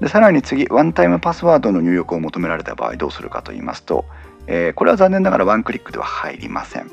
[0.00, 4.04] でさらに次ワンタイムパスワードの入力を求められた場合どうするかと言いますと、
[4.46, 6.90] えー、これは残念ながらワンクリックでは入りません。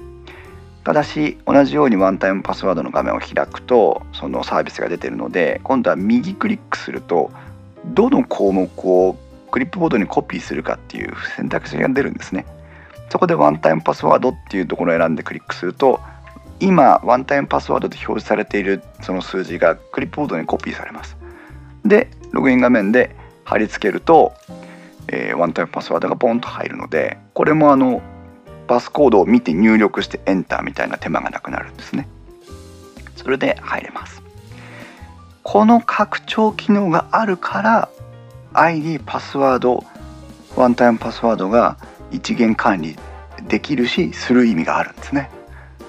[0.86, 7.32] ただし同じようにワンタイムパスワードの画面を開くとそのサービスが出てるので今度は右クリックすると
[7.86, 9.18] どの項目を
[9.52, 12.46] クリップボードにコピーするかっていう選択肢が出るんですね。
[13.14, 16.00] そこでワンタイムパスワードっていうところを選んでクリックすると
[16.60, 21.16] 今ワンタイムパスワードで表示されているその数字がクリップボードにコピーされます。
[21.86, 24.34] でログイン画面で貼り付けると、
[25.10, 28.02] えー、ワンタイムパスワードがポンと入るのでこれもあの
[28.66, 32.08] パスコードを見て入力してエンターみたいな手間がなくなるんですね。
[33.16, 34.24] それで入れます。
[35.44, 37.90] この拡張機能があるから
[38.54, 39.84] ID パスワード
[40.56, 41.78] ワンタイムパスワードが
[42.14, 42.98] 一元管理
[43.48, 45.30] できるしする意味があるんですね。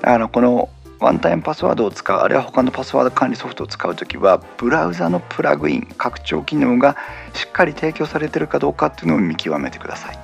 [0.01, 0.69] だからこの
[1.01, 6.97] ワンタイムパスワードを使うあるいは他のパスワード管理ソフトを使う時はブラウザのプラグイン拡張機能が
[7.35, 10.19] しっかり提供されているかどうかっていうのを見極めてください。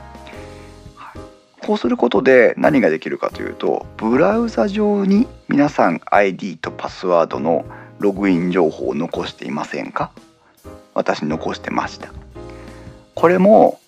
[1.60, 7.66] こうすることで何ができるかというとブラウザ上に皆さん ID とパスワードの
[7.98, 10.10] ログイン情報を残していませんか？
[10.94, 12.08] 私残してました。
[13.14, 13.79] これも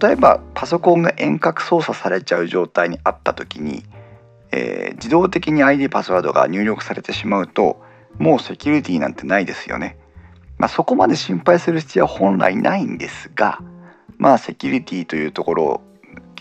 [0.00, 3.84] 例えばパソコンが遠隔操作されちゃう状態にあった時に、
[4.52, 7.80] えー、自動的に ID パスワードが入力されてしまうと
[8.18, 9.96] もうセキュリティなんてないですよね。
[10.58, 13.60] まあ、そこまで心配する必要は本来ないんですが
[14.18, 15.80] まあセキュリティというところを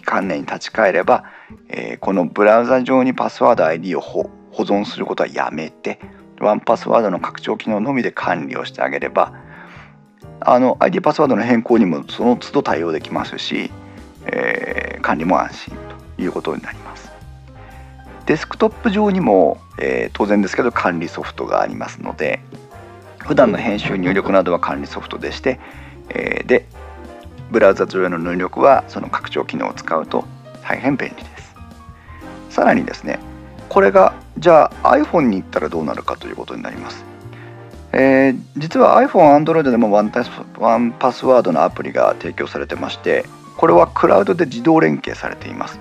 [0.04, 1.26] 観念に立ち返れば、
[1.70, 6.00] えー、このブラウザ上にパスワード ID を保存することはやめて
[6.40, 9.34] ワンパスワードの拡張機能のみで管理をしてあげれば
[10.40, 13.72] あの ID パスワードの変更にもその都度対応できますし、
[14.26, 15.78] えー、管理も安心
[16.16, 17.12] ということになります。
[18.26, 22.42] デスクトップ上にも、えー、当然ですけど管理ソフトがありますので
[23.20, 25.62] 普段の編集入力などは管理ソフトでして、
[26.10, 26.66] えー、で
[27.52, 30.26] ブラウザ上への入力はその拡張機能を使うと
[30.62, 31.56] 大変便利です。
[32.50, 33.20] さらにですね
[33.70, 37.06] これがじゃあ iPhone に行ったらどうなるかということになります。
[37.94, 40.12] えー、実は iPhone、Android でもワン
[40.60, 43.26] ワンパスワードのアプリが提供されてまして
[43.58, 45.80] これはクラウドで自動連携されています。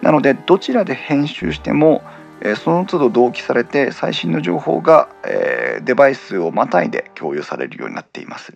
[0.00, 2.02] なのでどちらで編集しても、
[2.40, 8.52] えー、その都度同期されて最新の情報が、えー、デバイスをまたいで共有されるようになっています。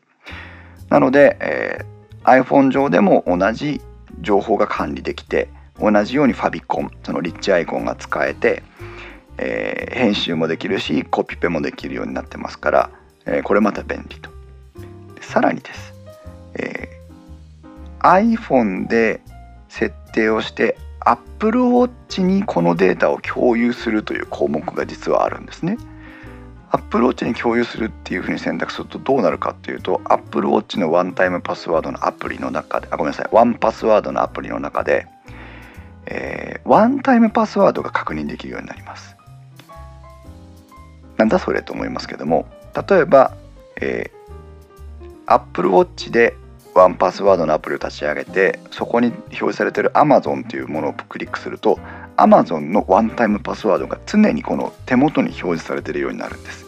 [0.89, 3.81] なので、えー、iPhone 上でも同じ
[4.21, 8.63] 情報が管理できて同じようにファビコンそのリッチアイコンが使えて
[9.38, 12.90] えー、編集もできるしコピペもできるようになってますから、
[13.27, 14.31] えー、これまた便利と。
[15.20, 15.94] さらにです、
[16.55, 19.20] えー、iPhone で
[19.68, 25.79] 設定をして Apple Watch にこのデータを共有するという項目が実はあるんですね。
[26.70, 33.29] Apple Watch に共有するっていうふうに選択するとどうなるかっていうと Apple Watch のワンタイムパスワードのアプリの中であごめんなさい。
[33.33, 35.07] ワンパスワードのアプリの中で、
[36.07, 39.16] えー、ワンタイムパスワードが確認できるようになります。
[41.17, 42.47] なんだそれと思いますけども
[42.89, 43.35] 例えば、
[43.81, 46.37] えー、Apple Watch で
[46.75, 51.79] ワンパスワードのアプリを立ち上げてそこに表示されている Amazon というものをクリックすると
[52.17, 56.67] Amazon のワンタイムパスワードが常にこの手元に表示されているようになるんです。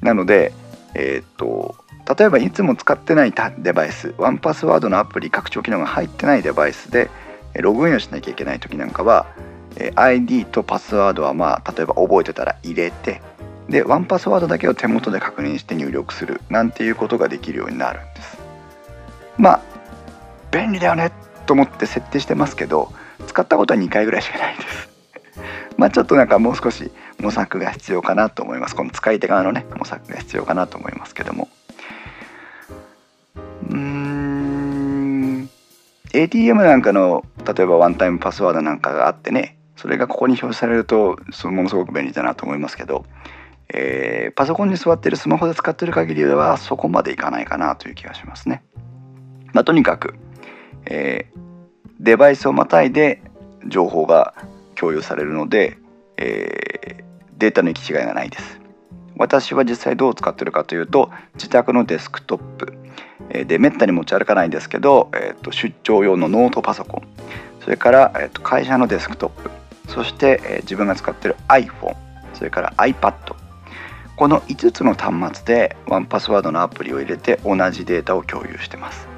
[0.00, 0.52] なので
[0.94, 1.76] えー、っと
[2.18, 7.10] 例えばいつも使ってないデバイスワンパスワードのアプリ拡張機能が入ってないデバイスで
[7.54, 9.26] ログインをしなきゃいけない時なんかは
[9.76, 13.20] え ID とパスワードはまあ例えば覚えてたら入れて
[13.68, 18.38] でワンパスワードだけを手元で確認して入力するなんていうことができるようになるんです。
[19.36, 19.60] まあ
[20.50, 21.12] 便利だよね
[21.46, 22.92] と思って設定してますけど
[23.26, 24.88] 使ったことは2回ぐらいしかないです。
[25.76, 28.74] まあちょっとなんかもう少し模索が必要かなと思います。
[28.74, 31.48] この使い手側のね模索が必要かなと思いますけども。
[33.68, 35.48] うーん。
[36.14, 43.06] ATM なんかの例えばワンタイムパスワードなんかがあってねそれがここに表示されるとそのものすごく便利だなと思いますけど、
[43.72, 48.64] えー、パソコンに座っているスマホで使っている限りではそこまでいかないかなという気がしますね。
[49.52, 50.16] まあ、とにかく、
[50.86, 51.38] えー、
[52.00, 53.22] デバイスをまたいで
[53.68, 54.34] 情報が
[54.74, 55.78] 共有されるので、
[56.16, 57.04] えー、
[57.38, 58.60] データの行き違いがないです。
[59.16, 62.74] 私は実際どう使ってるかというと自宅のデスクトップ
[63.46, 67.02] でめったに持ち歩かないんですけど、えー、と出張用のノートパソコン
[67.60, 69.50] それから、えー、と会社のデスクトップ
[69.88, 71.96] そして、え、自分が使ってる iPhone
[72.34, 73.34] それから iPad
[74.16, 79.08] この5つの端末でワンパスワードのアプリを入れて同じデータを共有してます、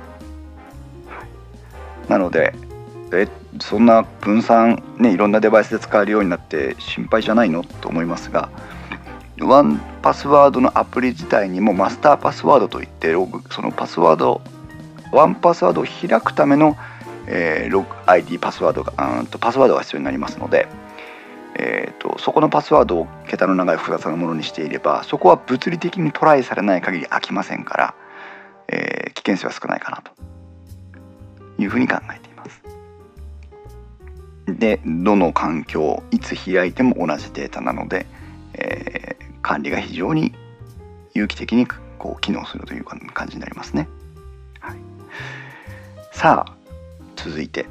[2.09, 2.54] なので
[3.12, 3.28] え
[3.61, 7.64] そんな分散ねいろんなデバイスで使えるようになって心配じゃないの？
[7.64, 8.48] と思いますが
[9.40, 13.12] ワンパスワードのアプリ自体にもマスターパスワードといって
[13.50, 14.42] そのパスワード
[15.12, 16.76] ワンパスワードを開くための、
[17.32, 20.66] えー、ログ ID パスワードがうんとパスワードが必要になりますので、
[21.54, 27.94] えーと、そこのパスワードを桁の長い複雑なものにしていればそこは物理的にトライされない限り開きませんから、
[28.68, 30.10] えー、危険性は少ないかなと
[31.62, 32.62] いうふうに考えています。
[34.48, 38.06] でどの環境いつ開いても同じデータなので、
[38.54, 40.34] えー、管理が非常に
[41.14, 43.88] 有機的にこう機能するという感じになりますね。
[44.58, 44.76] はい、
[46.10, 46.60] さあ
[47.24, 47.66] 続いて、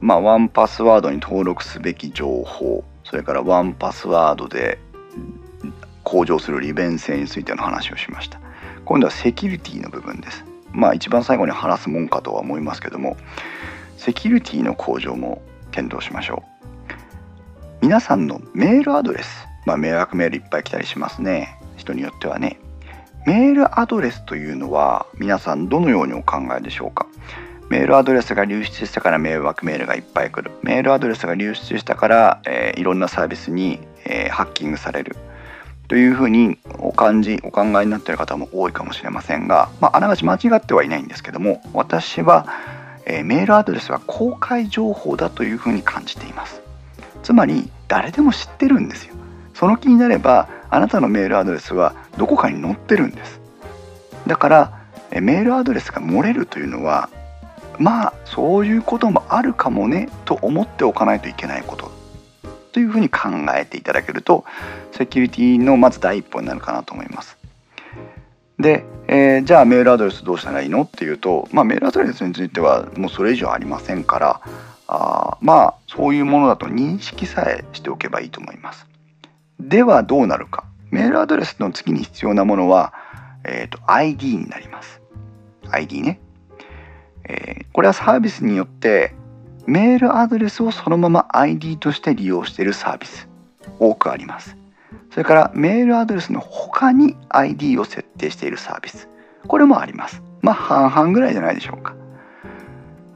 [0.00, 2.84] まあ、ワンパスワードに登録すべき情報。
[3.04, 4.78] それからワンパスワードで
[6.02, 8.40] 向上する利便性についての話をしました。
[8.84, 10.44] 今度はセキュリティの部分です。
[10.72, 13.16] まあ一番最後に話すもんかとは思いますけども
[13.96, 16.66] セキュリティの向上も検討しましょう。
[17.80, 19.46] 皆さんのメールアドレス。
[19.64, 21.58] まあ迷惑メールいっぱい来たりしますね。
[21.76, 22.58] 人によってはね。
[23.26, 27.06] メールアドレスというのは皆さんどのようにお考えでしょうか？
[27.68, 30.52] メールアドレスが流出したから迷惑メールがいっぱい来る。
[30.62, 35.16] メールアドレスが流出したから、えー、いろんなサービスに、えー、ハッキングされる。
[35.88, 42.46] というふうにお感じお考えになっている方も多いかもしれませんが、まあ、あながち間違ってはいないんですけども私は、
[43.04, 46.60] えー、メールアドレスは公開情報だというふうに感じています。
[47.22, 49.14] つまり誰でも知ってるんですよ。
[49.54, 53.40] その気になればあなたのメールアドレスはどこかに載ってるんです。
[54.26, 54.72] だから
[55.20, 57.08] メールアドレスが漏れるというのは
[57.78, 61.90] まあそういうこともあるかもねと思っておかないといけないこと
[62.72, 64.44] というふうに考えていただけると
[64.92, 67.38] セキュリティのまず第一歩になるかなと思います。
[68.58, 70.82] で、えー、じゃあメールアドレスどうしたらいいの？
[70.82, 74.40] っていうと、まあ、メールアドレスについてはもうそれ以上ありませんから
[74.88, 78.86] あまあそういうものだと認識さえしておけばいいと思います。
[79.58, 82.92] ではどうなるかメールアドレスの次に必要なものは、
[83.44, 85.00] えーと、と ID になります。
[85.70, 86.20] ID ね。
[87.28, 89.14] え、これはサービスによって
[89.66, 93.28] メールアドレスをそのまま ID として利用しているサービス
[93.78, 94.56] 多くあります。
[95.10, 99.08] それからメールアドレスの他に ID を設定しているサービス
[99.46, 100.22] これもあります。
[100.42, 101.94] まあ半々ぐらいじゃないでしょうか。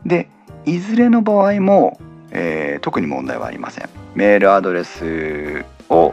[0.05, 0.29] で
[0.65, 3.89] いずれの場合も、えー、特に問題はありません。
[4.15, 6.13] メールアドレスを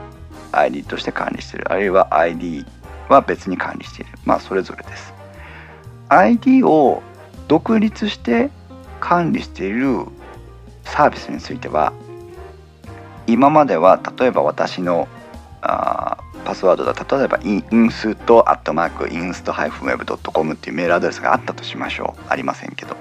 [0.52, 2.66] ID として管理しているあるいは ID
[3.10, 4.12] は別に管理している。
[4.26, 5.14] まあそれぞれです。
[6.10, 7.02] ID を
[7.48, 8.50] 独立して
[9.00, 10.06] 管理している
[10.84, 11.94] サービスについては
[13.28, 15.08] 今までは例えば私の
[15.62, 22.22] あパスワードだ例えばインストアットマークインストハイフンウェブドットコムっていうメールアドレスがあったとしましょう。
[22.30, 22.96] ありませんけど。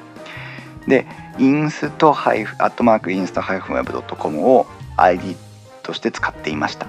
[0.88, 1.06] で
[1.38, 5.36] インストアットマークインストハイフンウェブドットコムを ID
[5.84, 6.86] として使っていました。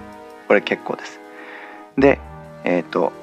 [0.47, 1.19] これ結構です。
[1.95, 2.19] で
[2.63, 3.13] えっ、ー、と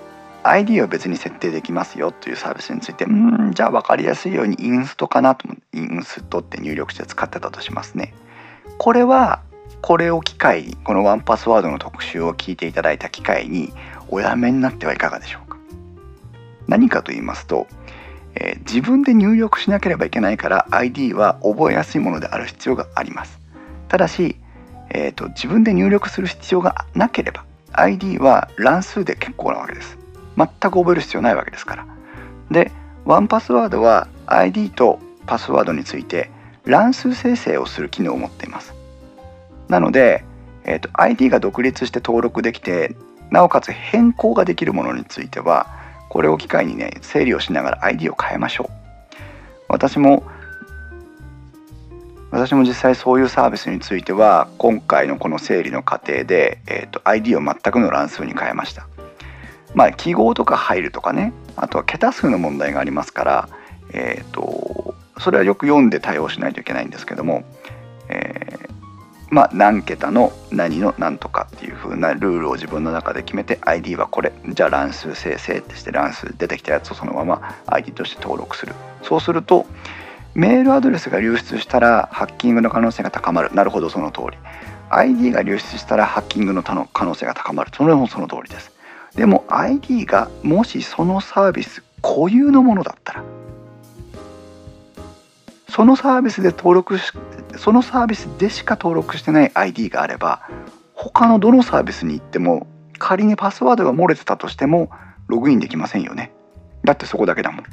[0.45, 8.15] ID を別に設定できますよというサービスについてうんじゃあ分かりやすいようにインストかなと思ってインストって入力して使ってたとしますね。
[8.79, 9.41] これは
[9.81, 13.73] これを機会にこのワンパスワードの特集を聞いていただいた機会に
[14.09, 15.59] おやめになってはいかがでしょうか。
[16.69, 17.67] 何かと言いますと、
[18.35, 23.39] えー、自分で入力しなければいけないから ID は覚えやすいものである必要があります。
[23.89, 24.37] ただし、
[24.91, 30.04] えーと自分で入力する必要がなければ ID は乱数で結構なわけです。
[30.37, 31.87] 全く覚える必要ないわけですから。
[32.51, 32.73] で、
[33.05, 36.31] ワンパスワードは ID とパスワードについて
[36.65, 38.75] 乱数生成をする機能を持っています。
[39.69, 40.25] なので、
[40.65, 42.97] えーと、ID が独立して登録できて
[43.31, 45.67] なおかつ変更ができるものについては
[46.09, 48.73] これを機会にね整理をしながら ID を変えましょう。
[49.69, 50.25] 私も
[52.31, 58.89] 私も実際そういうサービスについては今回のこの整理の過程で、えーと ID を全くの乱数に変えました。
[59.75, 61.33] まあ、記号とか入るとかね。
[61.57, 63.49] あとは桁数の問題がありますから、
[63.93, 67.45] えーと、それはよく読んで対応しないといけないんですけども、
[68.09, 68.75] えー、
[69.31, 78.75] まあ、何桁の何の何とかっていう風なルールを自分の中で決めて ID はこれじゃあ乱数生成ってして乱数出てきたやつをそのまま ID として登録する。
[79.03, 79.67] そうすると
[80.35, 83.55] メールアドレスが流出したらハッキングの可能性が高まる。
[83.55, 84.39] なるほどその通り。
[84.91, 87.71] ID が流出したらハッキングの可能性が高まる。
[87.75, 88.74] それもその通りです。
[89.17, 93.25] でも ID がもしそのサービス固有のものだったら
[95.69, 97.13] そのサービスで登録し
[97.57, 100.49] そのサービスでしか登録してない ID があれば
[100.95, 102.67] 他のどのサービスに行っても
[102.99, 104.91] 仮にパスワードが漏れてたとしても
[105.27, 106.33] ログインできませんよね。
[106.85, 107.65] だってそこだけだもん。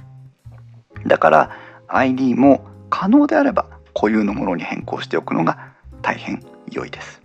[1.05, 7.20] だから ID も可能であれば固有のものに変更しておくのが大変良いです。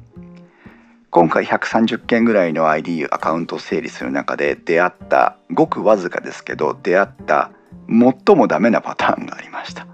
[1.16, 7.50] 今回130件ぐらいの ID アカウントを整理する中で出会ったごくわずかですけど出会った
[7.88, 9.86] 最もダメなパターンがありました。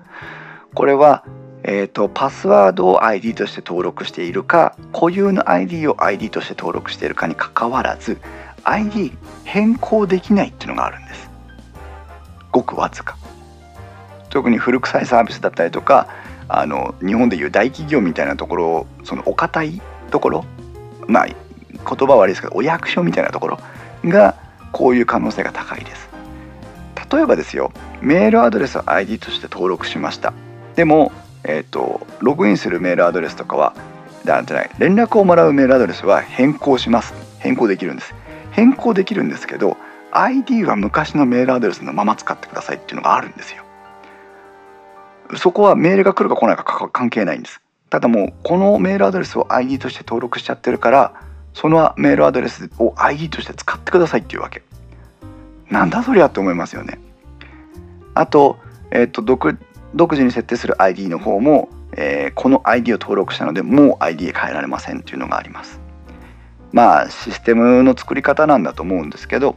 [0.74, 1.24] これは
[1.62, 8.18] えーと、パスワードを ID として登録しているか固有の ID を ID として登録しているかにかかわらず
[8.64, 9.12] ID
[9.44, 11.30] 変更できないっていうのがあるんです。
[12.50, 13.16] ごくわずか。
[14.28, 16.08] 特に古臭いサービスだったりとか
[16.48, 20.44] あの日本でいう大企業みたいなところそのお堅いところ
[21.08, 21.36] まあ言
[21.84, 23.58] 葉は悪いですけどお役所みたいなところ
[24.04, 24.34] が
[24.72, 26.08] こういう可能性が高いです。
[27.10, 30.32] 例えばですよメールアドレスを ID として登録しました。
[30.76, 31.12] でも
[31.44, 33.74] えーと、ログインするメールアドレスとかは
[34.24, 37.14] なんてない連絡をもらうメールアドレスは変更します。
[37.40, 38.14] 変更できるんです。
[38.52, 39.76] 変更できるんですけど
[40.12, 43.64] ID は昔のメールアドレスのまま使ってくださいっていうのがあるんですよ。
[45.36, 47.60] そこはメールが来るか来ないか関係ないんです。
[47.92, 51.12] ただもうこのメールアドレスを ID として登録しちゃってるから
[51.52, 54.62] そのメールアドレスを ID として使ってくださいっていうわけ。
[55.68, 56.98] なんだそりゃって思いますよね。
[58.14, 58.56] あと,、
[58.92, 59.58] えーと独
[59.94, 65.78] 独自に設定する ID の方も、えー、この ID を登録したのでもう ID 変えられませんっていうのがあります。
[66.72, 69.56] まあシステムの作り方なんだと思うんですけど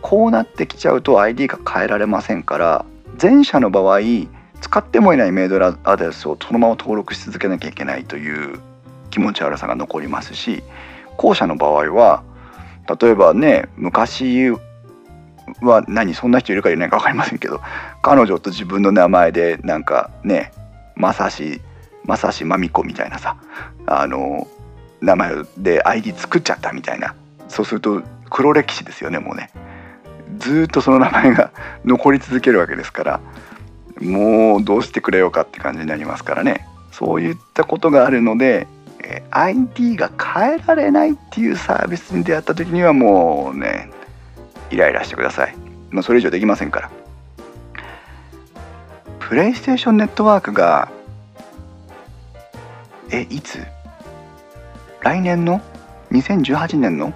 [0.00, 2.86] こうなってきちゃうと ID が変えられませんから
[3.20, 4.00] 前者の場合
[4.60, 8.60] 使ってもいないメールアドレスをそのまま登録し続けなきゃいけないという
[9.10, 10.62] 気持ち悪さが残りますし
[11.16, 12.22] 後者の場合は
[13.00, 14.50] 例えばね昔
[15.62, 17.60] は何そんな人いるかいないか分かりませんけど
[18.02, 20.52] 彼女と自分の名前でなんかね
[20.94, 21.60] まさし
[22.04, 23.36] まさしまみこみたいなさ
[23.86, 24.46] あの
[25.00, 27.14] 名前で ID 作っちゃったみたいな
[27.48, 29.50] そうすると黒歴史ですよねもうね。
[30.38, 31.52] ずっとその名前が
[31.84, 33.20] 残り続けるわけですから
[34.00, 36.66] もうどうしてくれようかって感じになりますからね。
[36.92, 38.66] そういったことがあるので
[39.30, 43.90] ID が変えられないっていうサービスに出会った時にはもうね
[44.70, 45.54] イライラしてください。
[45.90, 46.90] まあ、それ以上できませんから。
[49.20, 50.88] プレイステーションネットワークが、
[53.10, 53.60] え、いつ？
[55.00, 55.60] 来年の
[56.12, 57.12] ？2018年の？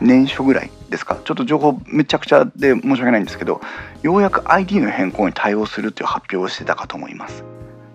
[0.00, 0.70] 年初ぐらい？
[0.90, 1.18] ですか？
[1.24, 3.60] ちょっと情報めちゃくちゃで申し訳ないんですけど
[4.02, 7.44] ようやく ID の変更に対応するっていう発表をしてたかと思います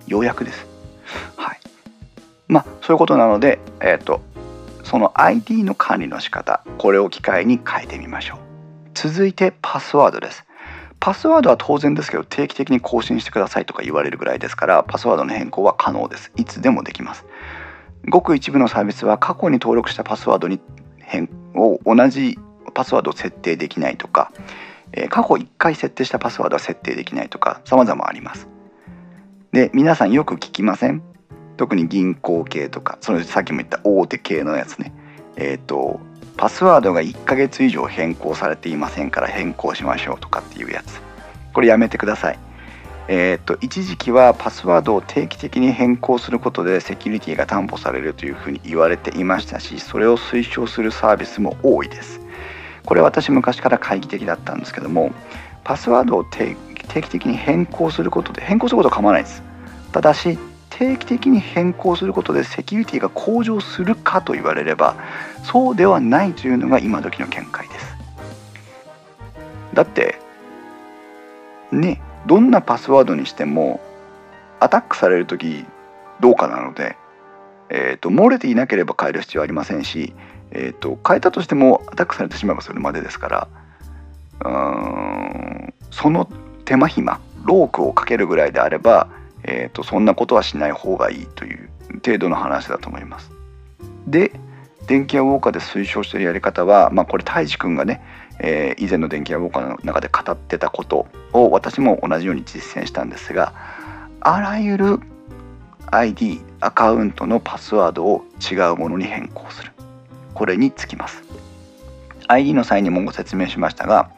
[0.08, 0.66] ようやくです
[1.36, 1.60] はい
[2.48, 4.22] まあそういうことなのでえっ、ー、と
[4.84, 8.38] その ID の管理の仕方これを機会に変えてみましょう
[8.94, 10.46] 続いてパスワードです。
[11.02, 16.32] パスワードは当然ですけど定期的に更新してくださいとか言われるぐらいですからパスワードの変更は可能です。
[16.36, 17.26] いつでもできます。
[18.10, 20.60] ごく一部のサービスは過去に登録したパスワードに
[21.00, 22.40] 変を同じ
[22.74, 24.32] パスワードを設定できないとか、
[24.92, 28.48] え過去1回設定したパスワードは設定できないとか様々あります。
[29.52, 31.02] で皆さんよく聞きません？
[31.58, 34.94] 特に銀行系とかそのさっきも言った大手系のやつね。
[35.38, 36.00] えっ、ー、と
[36.38, 41.02] パスワードが1ヶ月以上変更されていませんから変更しましょうとかっていうやつ。
[41.54, 42.40] これやめてください。
[43.08, 52.25] えっ、と一時期はパスワードを定期的に変更することでセキュリティが担保されるというふうに言われていましたしそれを推奨するサービスも多いです。
[52.86, 55.12] これ私昔から懐疑的だったんですけども
[55.64, 56.56] パスワードを定
[56.86, 59.44] 期的に変更することで変更することは構わないです。
[59.92, 60.38] ただし
[60.70, 64.96] 定期的に変更することでセキュリティが向上するかと言われれば
[65.44, 67.96] そうではないというのが今時の見解です。
[69.74, 70.20] だって
[71.72, 73.80] ねどんなパスワードにしても
[74.60, 75.66] アタックされる時
[76.20, 76.96] どうかなので、
[77.70, 80.14] えーと、漏れていなければ変える必要はありませんし、
[80.52, 83.48] えーと、変えたとしてもアタックされてしまえばそれまでですから
[84.46, 86.30] うんその
[86.66, 89.08] 手間暇ロークをかけるぐらいであれば
[89.48, 91.70] えーと、そんなことはしない方がいいという
[92.04, 93.32] 程度の話だと思います。
[94.08, 94.32] で
[94.88, 98.04] 電気屋ウォーカーで推奨しているやり方は、まあ、これ太一くんがね、
[98.40, 103.54] えー、以前の電気屋ウォーカーの中で語ってたことを私も同じように実践したんですが
[104.20, 105.00] あらゆる
[105.88, 109.72] ID アカウントのパスワードを違うものに変更する
[110.36, 111.24] これにつきます。
[112.28, 114.12] ID の際にもご説明しましたが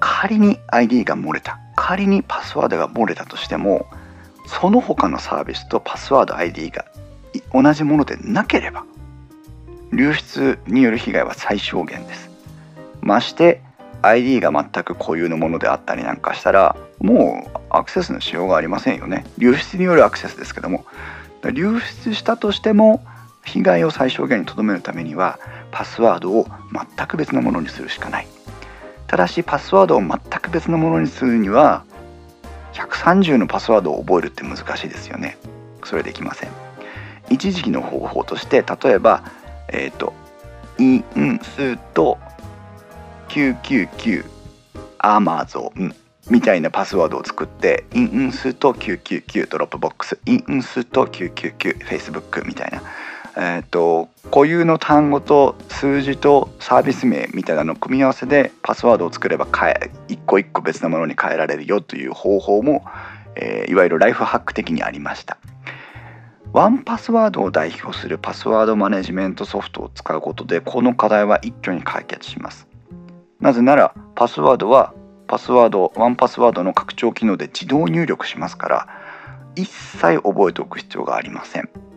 [0.00, 3.86] 仮に ID が漏れた仮にパスワードが漏れたとしても
[4.46, 6.86] その他のサービスとパスワード ID が
[7.52, 8.84] 同じものでなければ
[9.92, 12.30] 流出による被害は最小限です。
[13.00, 13.62] まして
[14.02, 19.24] ID が全く固有のものであったりなんかしたらもうアクセスのしようがありませんよね。
[19.38, 20.84] 流出によるアクセスですけども
[21.52, 23.02] 流出したとしても
[23.44, 25.38] 被害を最小限にとどめるためには
[25.70, 28.26] パスワードを全く別のものにするしかない。
[29.06, 31.84] ただしパスワードを全く別のものにするには
[32.74, 35.38] 130のパスワードを覚えるって難しいですよね。
[35.84, 36.50] それできません。
[37.30, 39.24] 一時期の方法として例えば
[39.68, 40.12] えっ、ー、と
[40.78, 42.18] インスト
[43.28, 44.24] 999
[44.98, 45.94] アマゾン
[46.30, 52.82] みたいなパスワードを作ってインスト999 Dropbox インスト999フェイスブックみたいな。
[53.40, 62.84] えーと、固有の単語と数字とサービス名みたいなのを組み合わせでパスワードを作れば変え一個一個別なものに変えられるよという方法も、
[63.36, 65.38] えー、いわゆるライフハック的にありました。
[66.52, 72.66] ワンパスワードを代表するパスワードマネジメントソフトを使うことでこの課題は一挙に解決します。
[73.38, 74.94] なぜならパスワードは
[75.28, 78.88] パスワードワンパスワードの拡張機能で自動入力しますから
[79.54, 81.87] 一切覚えておく必要がありません。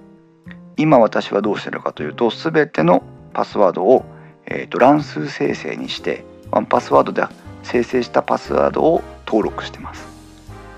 [0.78, 3.03] 今私はどうしてるかというと全ての
[3.34, 4.05] パスワードを、
[4.45, 7.24] えーと、乱数生成にしてワンパスワードで
[7.63, 10.05] 生成したパスワードを登録してます。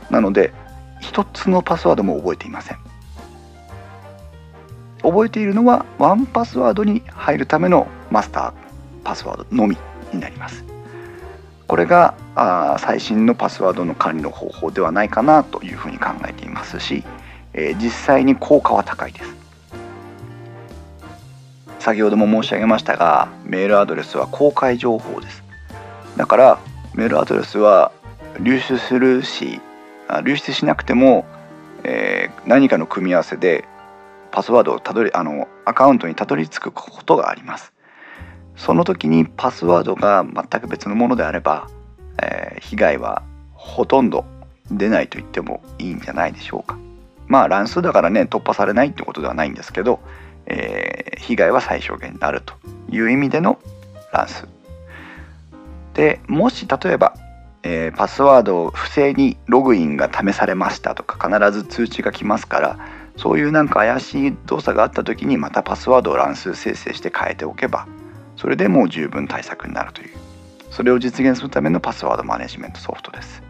[0.10, 0.54] なので
[1.00, 2.78] 一つのパスワードも覚えていません。
[5.02, 8.54] 覚えているのはワンパスワードに入るためのマスター
[9.04, 9.78] パスワードのみ
[10.14, 10.64] になります。
[11.68, 17.04] これがあ最新のパスワードの管理の方法ではないかなというふうに考えていますし、
[17.54, 19.43] えー、実際に効果は高いです。
[21.84, 25.44] 先ほども申し上げましたがメールアドレスは公開情報です。
[26.16, 26.60] だから
[26.94, 27.92] メールアドレスは
[28.40, 29.60] 流出するし
[30.24, 31.26] 流出しなくても、
[31.84, 33.66] えー、何かの組み合わせで
[34.32, 37.74] パスワードをたどりあのアカウントにたどり着くことがあります。
[38.56, 41.68] その時にパスワードが全く別のものであれば、
[42.22, 44.24] えー、被害はほとんど
[44.72, 46.78] 出ないと言ってもいいんじゃないでしょうか。
[47.28, 50.00] まあ乱数だからね突破されないってことではないんですけど
[50.46, 52.54] えー、被害は最小限になると
[52.90, 53.60] いう意味での
[54.12, 54.48] 乱数。
[55.94, 57.14] でもし例えば、
[57.64, 62.80] えー、パスワードを不正にログインが試されましたとか必ず通知が来ますから
[63.16, 67.88] そういうなんか怪しい動作があった時にまたパスワードを乱数生成して変えておけば
[68.36, 70.24] それでもう十分対策になるという。
[70.74, 73.44] それを実現するためのパスワードマネジメントソフトです。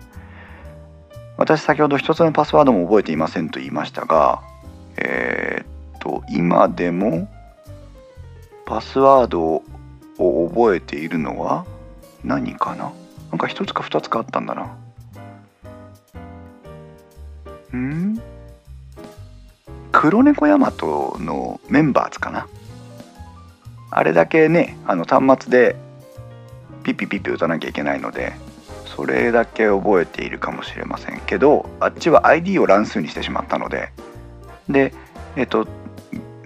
[1.37, 4.41] 私先ほど一つのパスワードも覚えていませんと言いましたが、
[4.97, 5.65] えー、
[6.03, 7.29] と今でも
[8.65, 9.63] パスワード
[10.17, 11.65] を覚えているのは
[12.25, 12.91] 何かな？
[13.31, 14.75] なんか一つか二つかあったんだな。
[17.77, 18.21] ん？
[19.93, 22.47] 黒猫ヤマトのメンバーズかな？
[23.89, 25.77] あれだけねあの端末で
[26.83, 28.33] ピッピピッピ打たなきゃいけないので
[28.85, 33.93] それだけ覚えているかもしれませんけどあっちは ID を乱数にしてしまったので。
[34.67, 34.93] で
[35.35, 35.65] えっと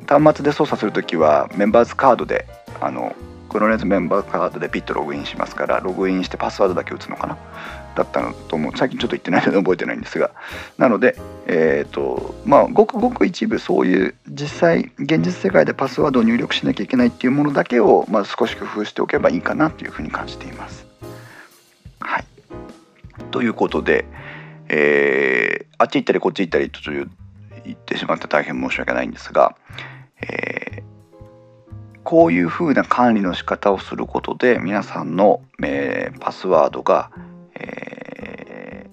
[0.08, 2.48] 端末で操作するときはメンバーズカードで
[2.80, 3.16] あの
[3.50, 7.38] クロネズメンバーカードでピッとログインしますからログインしてパスワードだけ打つのかな？
[7.96, 8.72] だったのと思う。
[8.78, 10.32] 最近ちょっと言ってないので覚えてないんですが。
[10.78, 20.86] なのでえっ、ー、とまあごくごく一部そういう実際現実世界でパスワードを入力しなきゃいけないっていうものだけを、まあ、少し工夫しておけばいいかなというふうに感じています。
[22.00, 22.26] はい。
[23.32, 24.06] ということで、
[24.70, 27.10] えー、あっち行ったりこっち行ったりという
[27.66, 29.56] 言ってしまって大変申し訳ないんですが
[30.22, 37.12] えー、こういうふうな管理の仕方をすることで皆さんの、えー、パスワードが、
[37.56, 38.88] え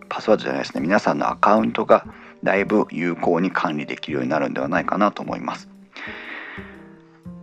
[0.00, 2.06] ー、パスワードじゃないですね皆さんのアカウントが
[2.42, 5.68] だいぶ有効に管理できるようになるんではないかなと思います。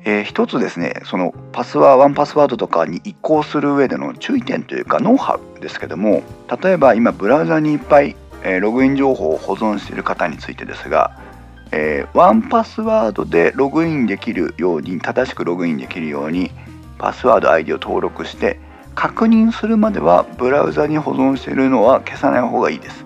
[0.04, 6.24] えー、一つですねそのパスワードワンパスワードとかに移行する上での注意点というかノウハウですけども
[6.62, 11.12] 例えば今ブラウザにいっぱい、えー、ログイン情報を保存している方についてですが
[11.72, 16.52] えー、ワンパスワードでログインできるように正しくログインできるように
[16.98, 18.60] パスワード ID を登録して
[18.94, 23.06] 確認するまではブラウザに保存しているのは消さない方がいいです。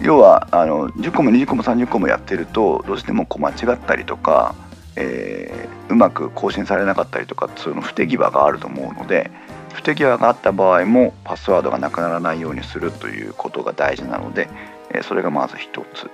[0.00, 4.54] 要はあの10個も20個も30個もやってるとどうしてもこう間違ったりとか、
[4.94, 9.30] えー、うまく更新されなかったりとかその不手際があると思うので
[9.72, 14.48] 不手際があった場合もパスワードがなくならないようにするということが大事なので、
[14.90, 16.10] えそれがまず一つ。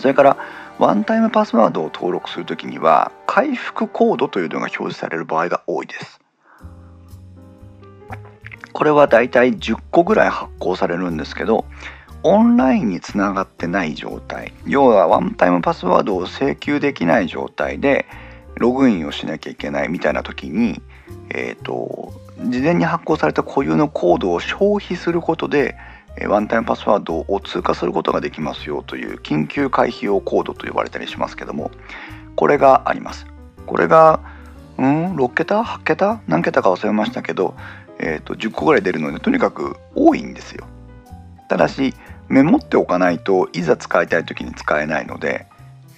[0.00, 0.36] それから
[0.78, 6.20] ワンタイムパスワードを登録するときには回復コードというのが表示される場合が多いです。
[8.72, 11.64] これはだいたい10個ぐらい発行されるんですけど
[12.22, 18.06] オンラインにつながってない状態要はワンタイムパスワードを請求できない状態で
[18.56, 20.80] ログインをしなきゃいけないみたいな時に
[21.30, 22.12] えっ、ー、と
[22.44, 25.76] 事前に発行された固有のコードを消費することで
[26.28, 31.70] ワンタイムパスワードを通過することができますよという緊急回避用コードと呼ばれたりしますけども
[32.36, 33.26] これがあります。
[33.66, 34.20] これが
[34.78, 36.20] うん6桁？8桁？
[36.26, 37.54] 何桁か忘れましたけど、
[37.98, 40.66] えーと、10個ぐらい出るのでとにかく多いんですよ。
[41.48, 41.94] ただし
[42.28, 45.46] メモっておかないといざ使いたい時に使えないので、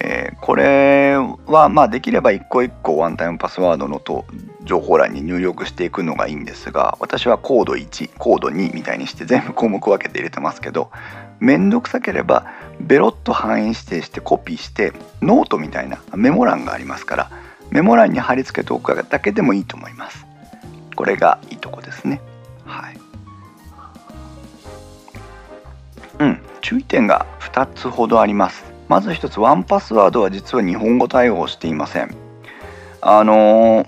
[0.05, 4.25] えー、これはまあできれば一個一個ワンタイムパスワードのと
[4.63, 10.91] 情報欄に入力していくのがいいんですが私はコード1コード2みたいにして全部項目分けて入れてますけど
[11.39, 12.45] 面倒くさければ
[12.81, 14.91] ベロッと範囲指定してコピーして
[15.21, 17.31] ノートみたいなメモ欄がありますから
[17.71, 20.27] メモ欄に貼り付けておくだけでもいいと思います。
[20.95, 22.21] これがいいとこですね。
[22.65, 22.99] はい。
[26.19, 28.72] うん注意点が2つほどあります。
[28.93, 32.15] まず1つワンパスワードは実は日本語対応していません。
[33.01, 33.87] あのー、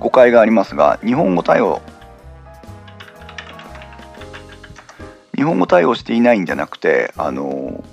[0.00, 1.80] 誤解がありますが日本語対応
[5.36, 7.84] 日本語対応していないんじゃなくてあの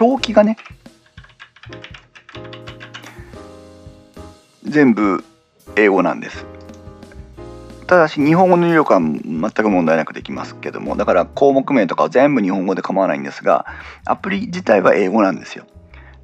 [0.00, 0.56] 表記がね
[4.64, 5.22] 全部
[5.76, 6.57] 英語なんです。
[7.88, 13.64] ただし日本語の入力は全く問題なくできますけどもだから項目名とかは全部日本語で構わないんですが
[14.04, 15.64] アプリ自体は英語なんですよ。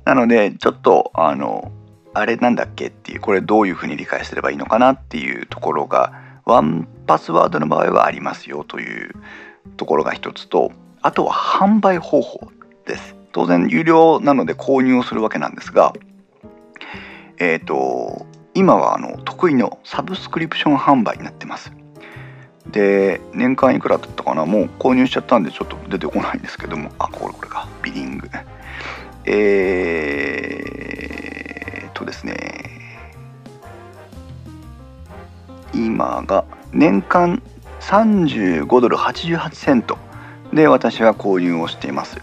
[0.04, 1.72] なのでちょっとあの
[2.12, 6.12] あれなんだっけっていうこれどういうふうに理解すればいいのかなっていうところが
[6.44, 9.14] ワンパスワードの場合はありますよという
[9.78, 12.50] ところが一つとあとは販売方法
[12.84, 13.16] です。
[13.32, 15.94] 当然有料なので購入をするわけなんですが
[17.38, 21.72] えっ、ー、と今はあの得意のサブスクリプション販売になってます。
[22.66, 24.46] で年間いくらだったかな？
[24.46, 26.90] もう購入しちゃったんでちょっと出てこないんですけども。
[26.98, 27.68] あこれこれか。
[27.82, 28.30] ビリング。
[29.26, 32.36] えーとですね。
[35.74, 37.42] 今が年間
[37.80, 39.98] 35ドル88セント。
[40.52, 42.20] で私は購入をしています、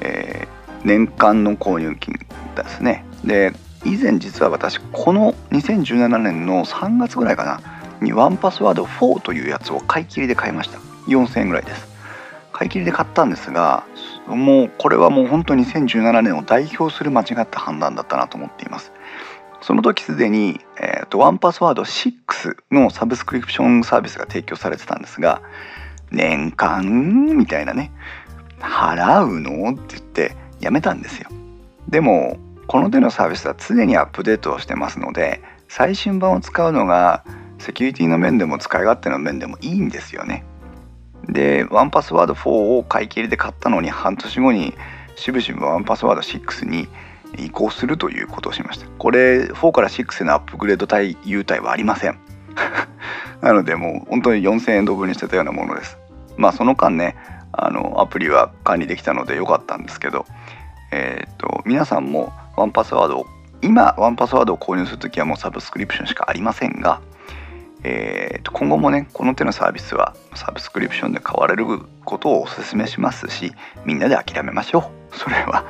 [0.00, 2.14] えー、年間の購入金
[2.56, 3.04] ですね。
[3.24, 3.52] で
[3.84, 7.60] 以前実は私この2017年の3月ぐらいかな
[8.00, 10.78] にワンパスワード4というやつを買い切りで買いました。
[11.08, 11.90] 4000円ぐらいです。
[12.52, 13.84] 買い切りで買ったんですが
[14.26, 18.92] もうこれはもう本当に2017年を代表する間違った判断だったなと思っています。
[19.62, 25.40] その時すでに、えーと、ワンパスワード6のサブスクリプションサービスが提供されてたんですが
[26.10, 26.84] 年間
[27.36, 27.92] みたいなね
[28.60, 29.70] 払うの？
[29.70, 31.28] って言ってやめたんですよ。
[31.88, 37.24] でもこの手のサービスは常にアップデートをしてますので最新版を使うのが
[37.58, 40.44] セキュリティの面でも使い勝手の面でもいいんですよね。
[41.28, 44.74] でワンパスワード4を買い切りで買ったのに半年後に
[45.14, 46.88] しぶしぶワンパスワード6に
[47.38, 48.86] 移行するということをしました。
[48.98, 52.18] これ4から6へのアップグレード対優待はありません。
[53.40, 55.98] なのでもう本当に4000円ドブにしてたようなものです。
[56.36, 57.16] まあその間ね
[57.52, 60.26] あのアプリは管理できたので良かったんですけど
[60.92, 63.26] えっ、と皆さんもワンパスワードを
[63.62, 67.00] 今ワンパスワードを購入する時はもうサブスクリプションしかありませんが、
[67.82, 71.64] えー、と今後もねこの手のサービスはサブスクリプションで買われる
[72.04, 73.52] ことをお勧めしますし
[73.84, 75.16] みんなで諦めましょう。
[75.16, 75.64] それは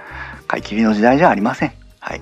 [0.47, 1.73] 買い切りの時代じゃありません。
[2.01, 2.21] はい。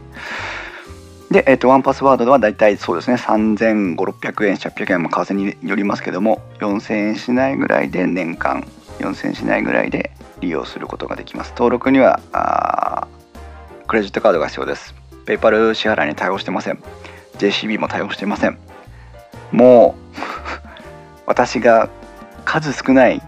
[1.30, 8.66] で、えー、とワンパスワードではだいたいそうですね3500600円800円も為替によりますけども4000円しないぐらいで年間
[8.98, 10.10] 4000円しないぐらいで
[10.40, 13.08] 利用することができます登録にはあ
[13.86, 14.94] クレジットカードが必要です。
[15.26, 16.78] ペイパル支払いに対応してません。
[17.38, 18.56] JCB も対応していません。
[19.50, 20.20] もう
[21.26, 21.88] 私が
[22.44, 23.20] 数少ない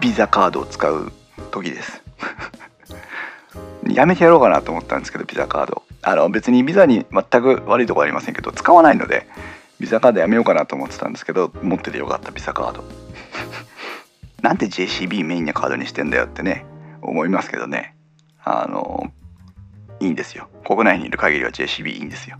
[0.00, 1.12] ビザカードを使う
[1.52, 2.02] 時です
[3.88, 9.28] やめてやろうかなと思ったんですけどビザカードあの別にビザに全く悪いとこありませんけど使わないので
[9.78, 12.84] ビザカードやめようかなと思ってたんですけど持っててよかったビザカード
[14.42, 16.66] なんで JCB メインのカードにしてんだよってね
[17.00, 17.96] 思いますけどね。
[18.44, 19.12] あの
[20.00, 20.48] いいんですよ。
[20.64, 22.38] 国内にいる限りは JCB いいんですよ。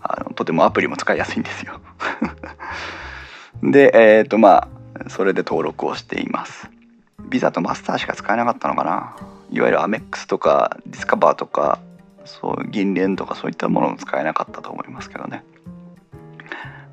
[0.00, 1.80] あのとてもアプリも使いやすいんですよ。
[3.62, 4.68] でえっ、ー、とま
[5.04, 6.70] あそれで登録をしています。
[7.28, 9.16] ビザとマスターしか使えなかったのかな？
[9.50, 11.78] いわゆるアメックスとかディスカバーとか
[12.24, 15.44] そう銀聯とかそういったものも使えなかったと思いますけどね。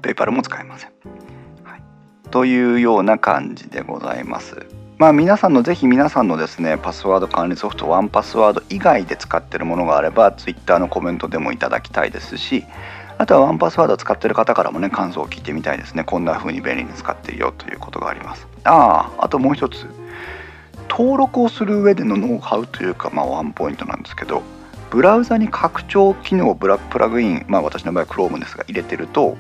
[0.02, 0.92] ペイパルも使えません、
[2.32, 4.66] というような感じでございます。
[4.98, 12.66] まあ皆さんのぜひ皆さんのですねパスワード管理ソフトワンパスワード以外で使ってるものがあれば Twitter のコメントでもいただきたいですし
[13.18, 16.04] あとはワンパスワード使ってる方からもね感想を聞いてみたいですね。
[16.04, 18.46] こんな風に便利に使ってるよということがあります。
[18.66, 19.88] あああともう一つ。
[20.90, 24.42] 登録をする上でのノウハウというかまあワンポイントなんですけど
[24.90, 29.38] ブラウザに拡張機能ブラックプラグインまあ私の場合 Chrome ですが入れてると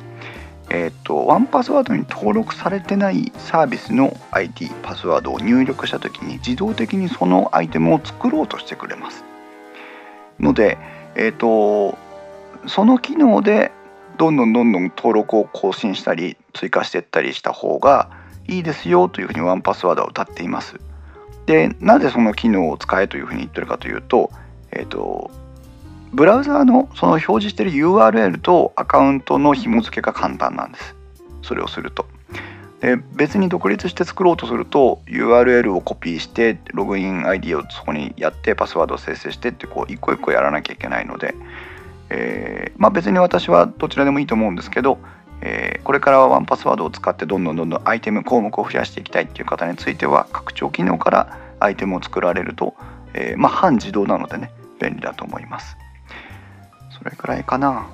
[0.70, 9.24] えっ、ー、と、ワンパスワードに登録されてないサービスの ID パスワードを入力した時に自動的にそのアイテムを作ろうとしてくれます。
[10.40, 10.78] ので、
[11.16, 11.98] えっ、ー、と、
[12.68, 13.72] その機能で
[14.18, 18.10] どんどんどんどん登録を更新したり追加していったりした方が
[18.48, 20.76] いいですよというふうにワンパスワードは歌っています。
[21.46, 24.30] でなぜその機能を使えというふうに言ってるかというと,、
[24.72, 25.32] えーと、
[26.12, 30.96] ブラウザーのその表示している URL とアカウントの紐付けが簡単なんです。
[31.42, 32.06] それをすると。
[32.82, 41.36] で別に独立して作ろうとすると URL をコピーしてログイン ID をそこにやってパスワードを生成してってこう一個一個やらなきゃいけないので、
[42.10, 44.98] えー、まあ、別に私はどちらでもいいと思うんですけど、
[45.42, 52.76] えー、これからはワンパスワードを使ってどんどんどんどんアイテム項目を増やしていきたいっていう方については拡張機能からアイテムを作られると、
[53.14, 55.79] えー、まあ、半自動なのでね便利だと思います
[57.00, 57.88] それくらいかな。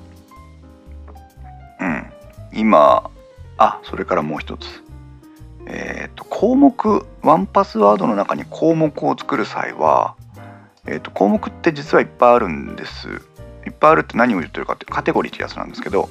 [1.79, 2.05] うん。
[2.53, 3.09] 今
[3.57, 4.83] あそれからもう一つ。
[5.67, 10.15] えっ、ー、と項目ワンパスワードの中に項目を作る際は、
[10.85, 13.07] えー、と項目って実はいっぱいあるんです。
[13.65, 16.09] いっぱいあるって何を言ってるかってカテゴリーってやつなんですけど、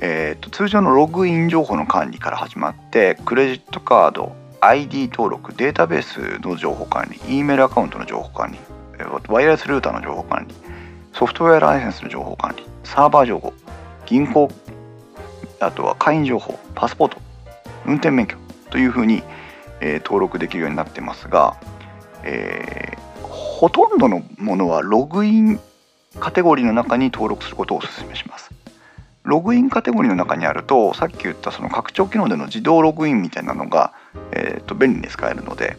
[0.00, 8.58] えー、と通常のログイン情報の管理から始まってクレジットカード ID 登録データベースの情報管理 E メールアカウントの情報管理
[9.28, 10.54] ワイヤレスルーターの情報管理
[11.18, 13.54] ソフトウェアライセンスの情報管理サーバー情報
[14.04, 14.50] 銀行
[15.60, 17.16] あとは会員情報パスポート
[17.86, 18.36] 運転免許
[18.68, 19.22] というふうに、
[19.80, 21.56] えー、登録できるようになってますが、
[22.22, 25.58] えー、ほとんどのものはログイン
[26.20, 28.50] カテゴリーの中に登録することをお勧めします。
[29.22, 33.94] ログインカテゴリーの中にあるとさっき言ったその拡張機能での自動ログインみたいなのが、
[34.32, 35.78] えー、と便利に使えるので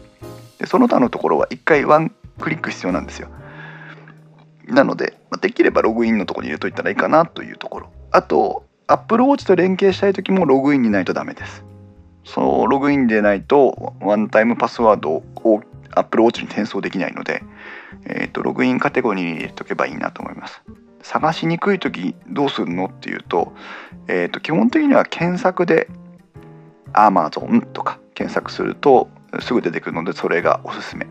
[0.58, 3.28] でその他のところは一回ワンクリック必要なんですよ。
[4.68, 7.90] なので、まできればログインのとこに入れといたらいいかなというところ。
[8.10, 11.64] あと、Apple Watch と連携したい時もログインにないとダメです。
[12.24, 15.62] そのログインでないとワンタイムパスワードを
[15.94, 17.42] Apple Watch に転送できないので、
[18.04, 20.62] えーと、ログインカテゴリーに入れとけばいいなと思います。
[21.02, 23.54] 探しにくい時どうするのっていうと,、
[24.08, 25.88] えーと、基本的には検索で
[26.92, 29.08] Amazon とか検索すると
[29.40, 31.06] すぐ出てくるのでそれがおすすめ。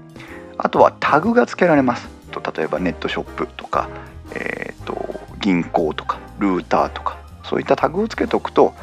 [0.58, 2.17] あとはタグが付けられます。
[2.28, 3.90] と例えばネットショップとか、
[4.34, 8.74] えーと、銀行とかルーターとかそういったタグをつけておくと,、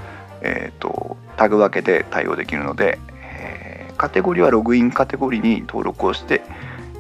[0.41, 6.43] えーとタグ分けで対応できるので、えー、カテゴリーはログインカテゴリーに登録をして、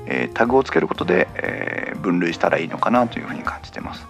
[0.06, 4.06] えー、タグをつけることで、えー、分類したらいいのかなというふうに感じてます。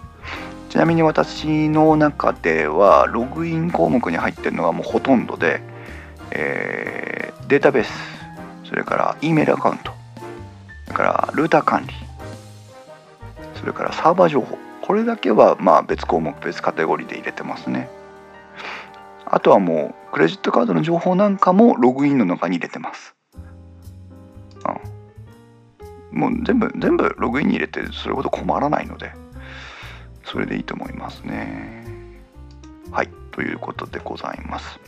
[0.69, 5.61] ちなみに私の中ではログイン項目に入ってるのはもうほとんどで、
[6.31, 7.93] えー、データベース
[8.65, 9.93] それから E メールアカウント
[10.85, 11.93] それからルーター管理
[13.55, 17.89] それからサーバー情報これだけはまあ別項目別カテゴリーで入れてますね
[19.25, 23.15] あとはもうクレジットカードの情報なんかもログインの中に入れてます。
[26.13, 29.11] うん、もう全部全部ログインに入れてそれほど困らないので
[30.23, 31.85] それでいいと思いますね。
[32.91, 34.79] はいということでございます。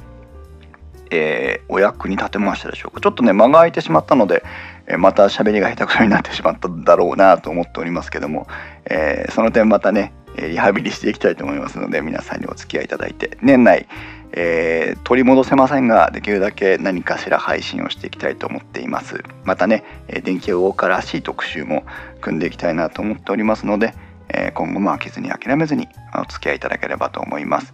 [1.12, 3.02] えー、お役に立てましたでしょうか？
[3.02, 4.44] ちょっとね間が空いてしまったので、
[4.88, 8.48] えー、また喋りが下手くそになってしまっただろうなと思っておりますけども、
[8.86, 13.88] えー、その点またねリハビリしていきたいと思いますので皆さんにお付き合いいただいて年内
[14.34, 19.24] えー、取り戻せませんができるだけ何かしら配信をしていきたいと思っています。
[19.46, 19.86] またね
[20.26, 21.86] 電気ウォーカーらしい特集も
[22.20, 23.94] 組んでいきたいなと思っておりますので、
[24.28, 27.74] え、今後も飽きずに諦めずにお付き合いいただければと思います。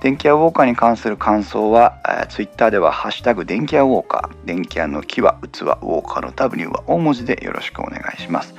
[0.00, 8.54] 電気屋ウォーカーに関する感想は、えー、ツイッターでは「ハッシュタグ電気屋ウォーカー」電気屋の木は器ウォーカーの W は大文字でよろしくお願いします。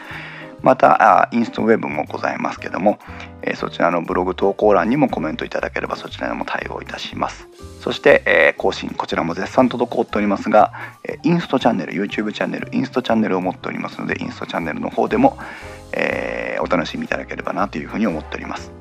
[0.61, 2.99] またインストウェブもございますけども、
[3.41, 7.47] えー、そちらのブログ投稿欄にもコメントいただければそちらにも対応いたします。
[7.79, 10.71] そして、えー、更新こちらも絶賛滞っておりますが、
[11.03, 15.39] えー、インストチャンネル YouTube チャンネルインストチャンネルを持っておりますのでインストチャンネルの方でも、
[15.93, 18.80] え、お楽しみいただければなというふうに思っております。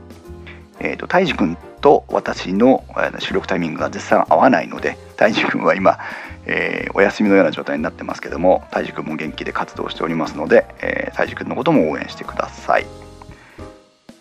[0.80, 2.84] えーと、たいじくんと私の
[3.18, 5.98] 収録タイミングが絶賛合わないのでたいじくんは今、
[6.46, 12.86] えー、お休みのような状態になってますけどもたいじくんも元気で活動しておりますのでたいじくんのことも応援してください。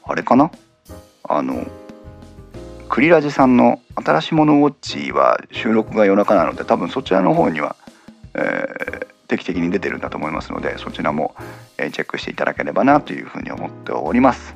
[0.03, 0.51] あれかな？
[1.23, 1.67] あの
[2.89, 7.75] クリラジさんの新しいものウォッチは収録が夜中なので多分そちらの方には、
[8.33, 11.35] えー、定期的に出てるんだと思いますのでそちらも、
[11.77, 14.55] え、チェックしていただければなというふうに思っております。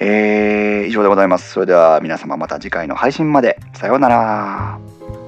[0.00, 1.52] えー、以上でございます。
[1.52, 3.58] それでは皆様また次回の配信まで。
[3.74, 5.19] さようなら。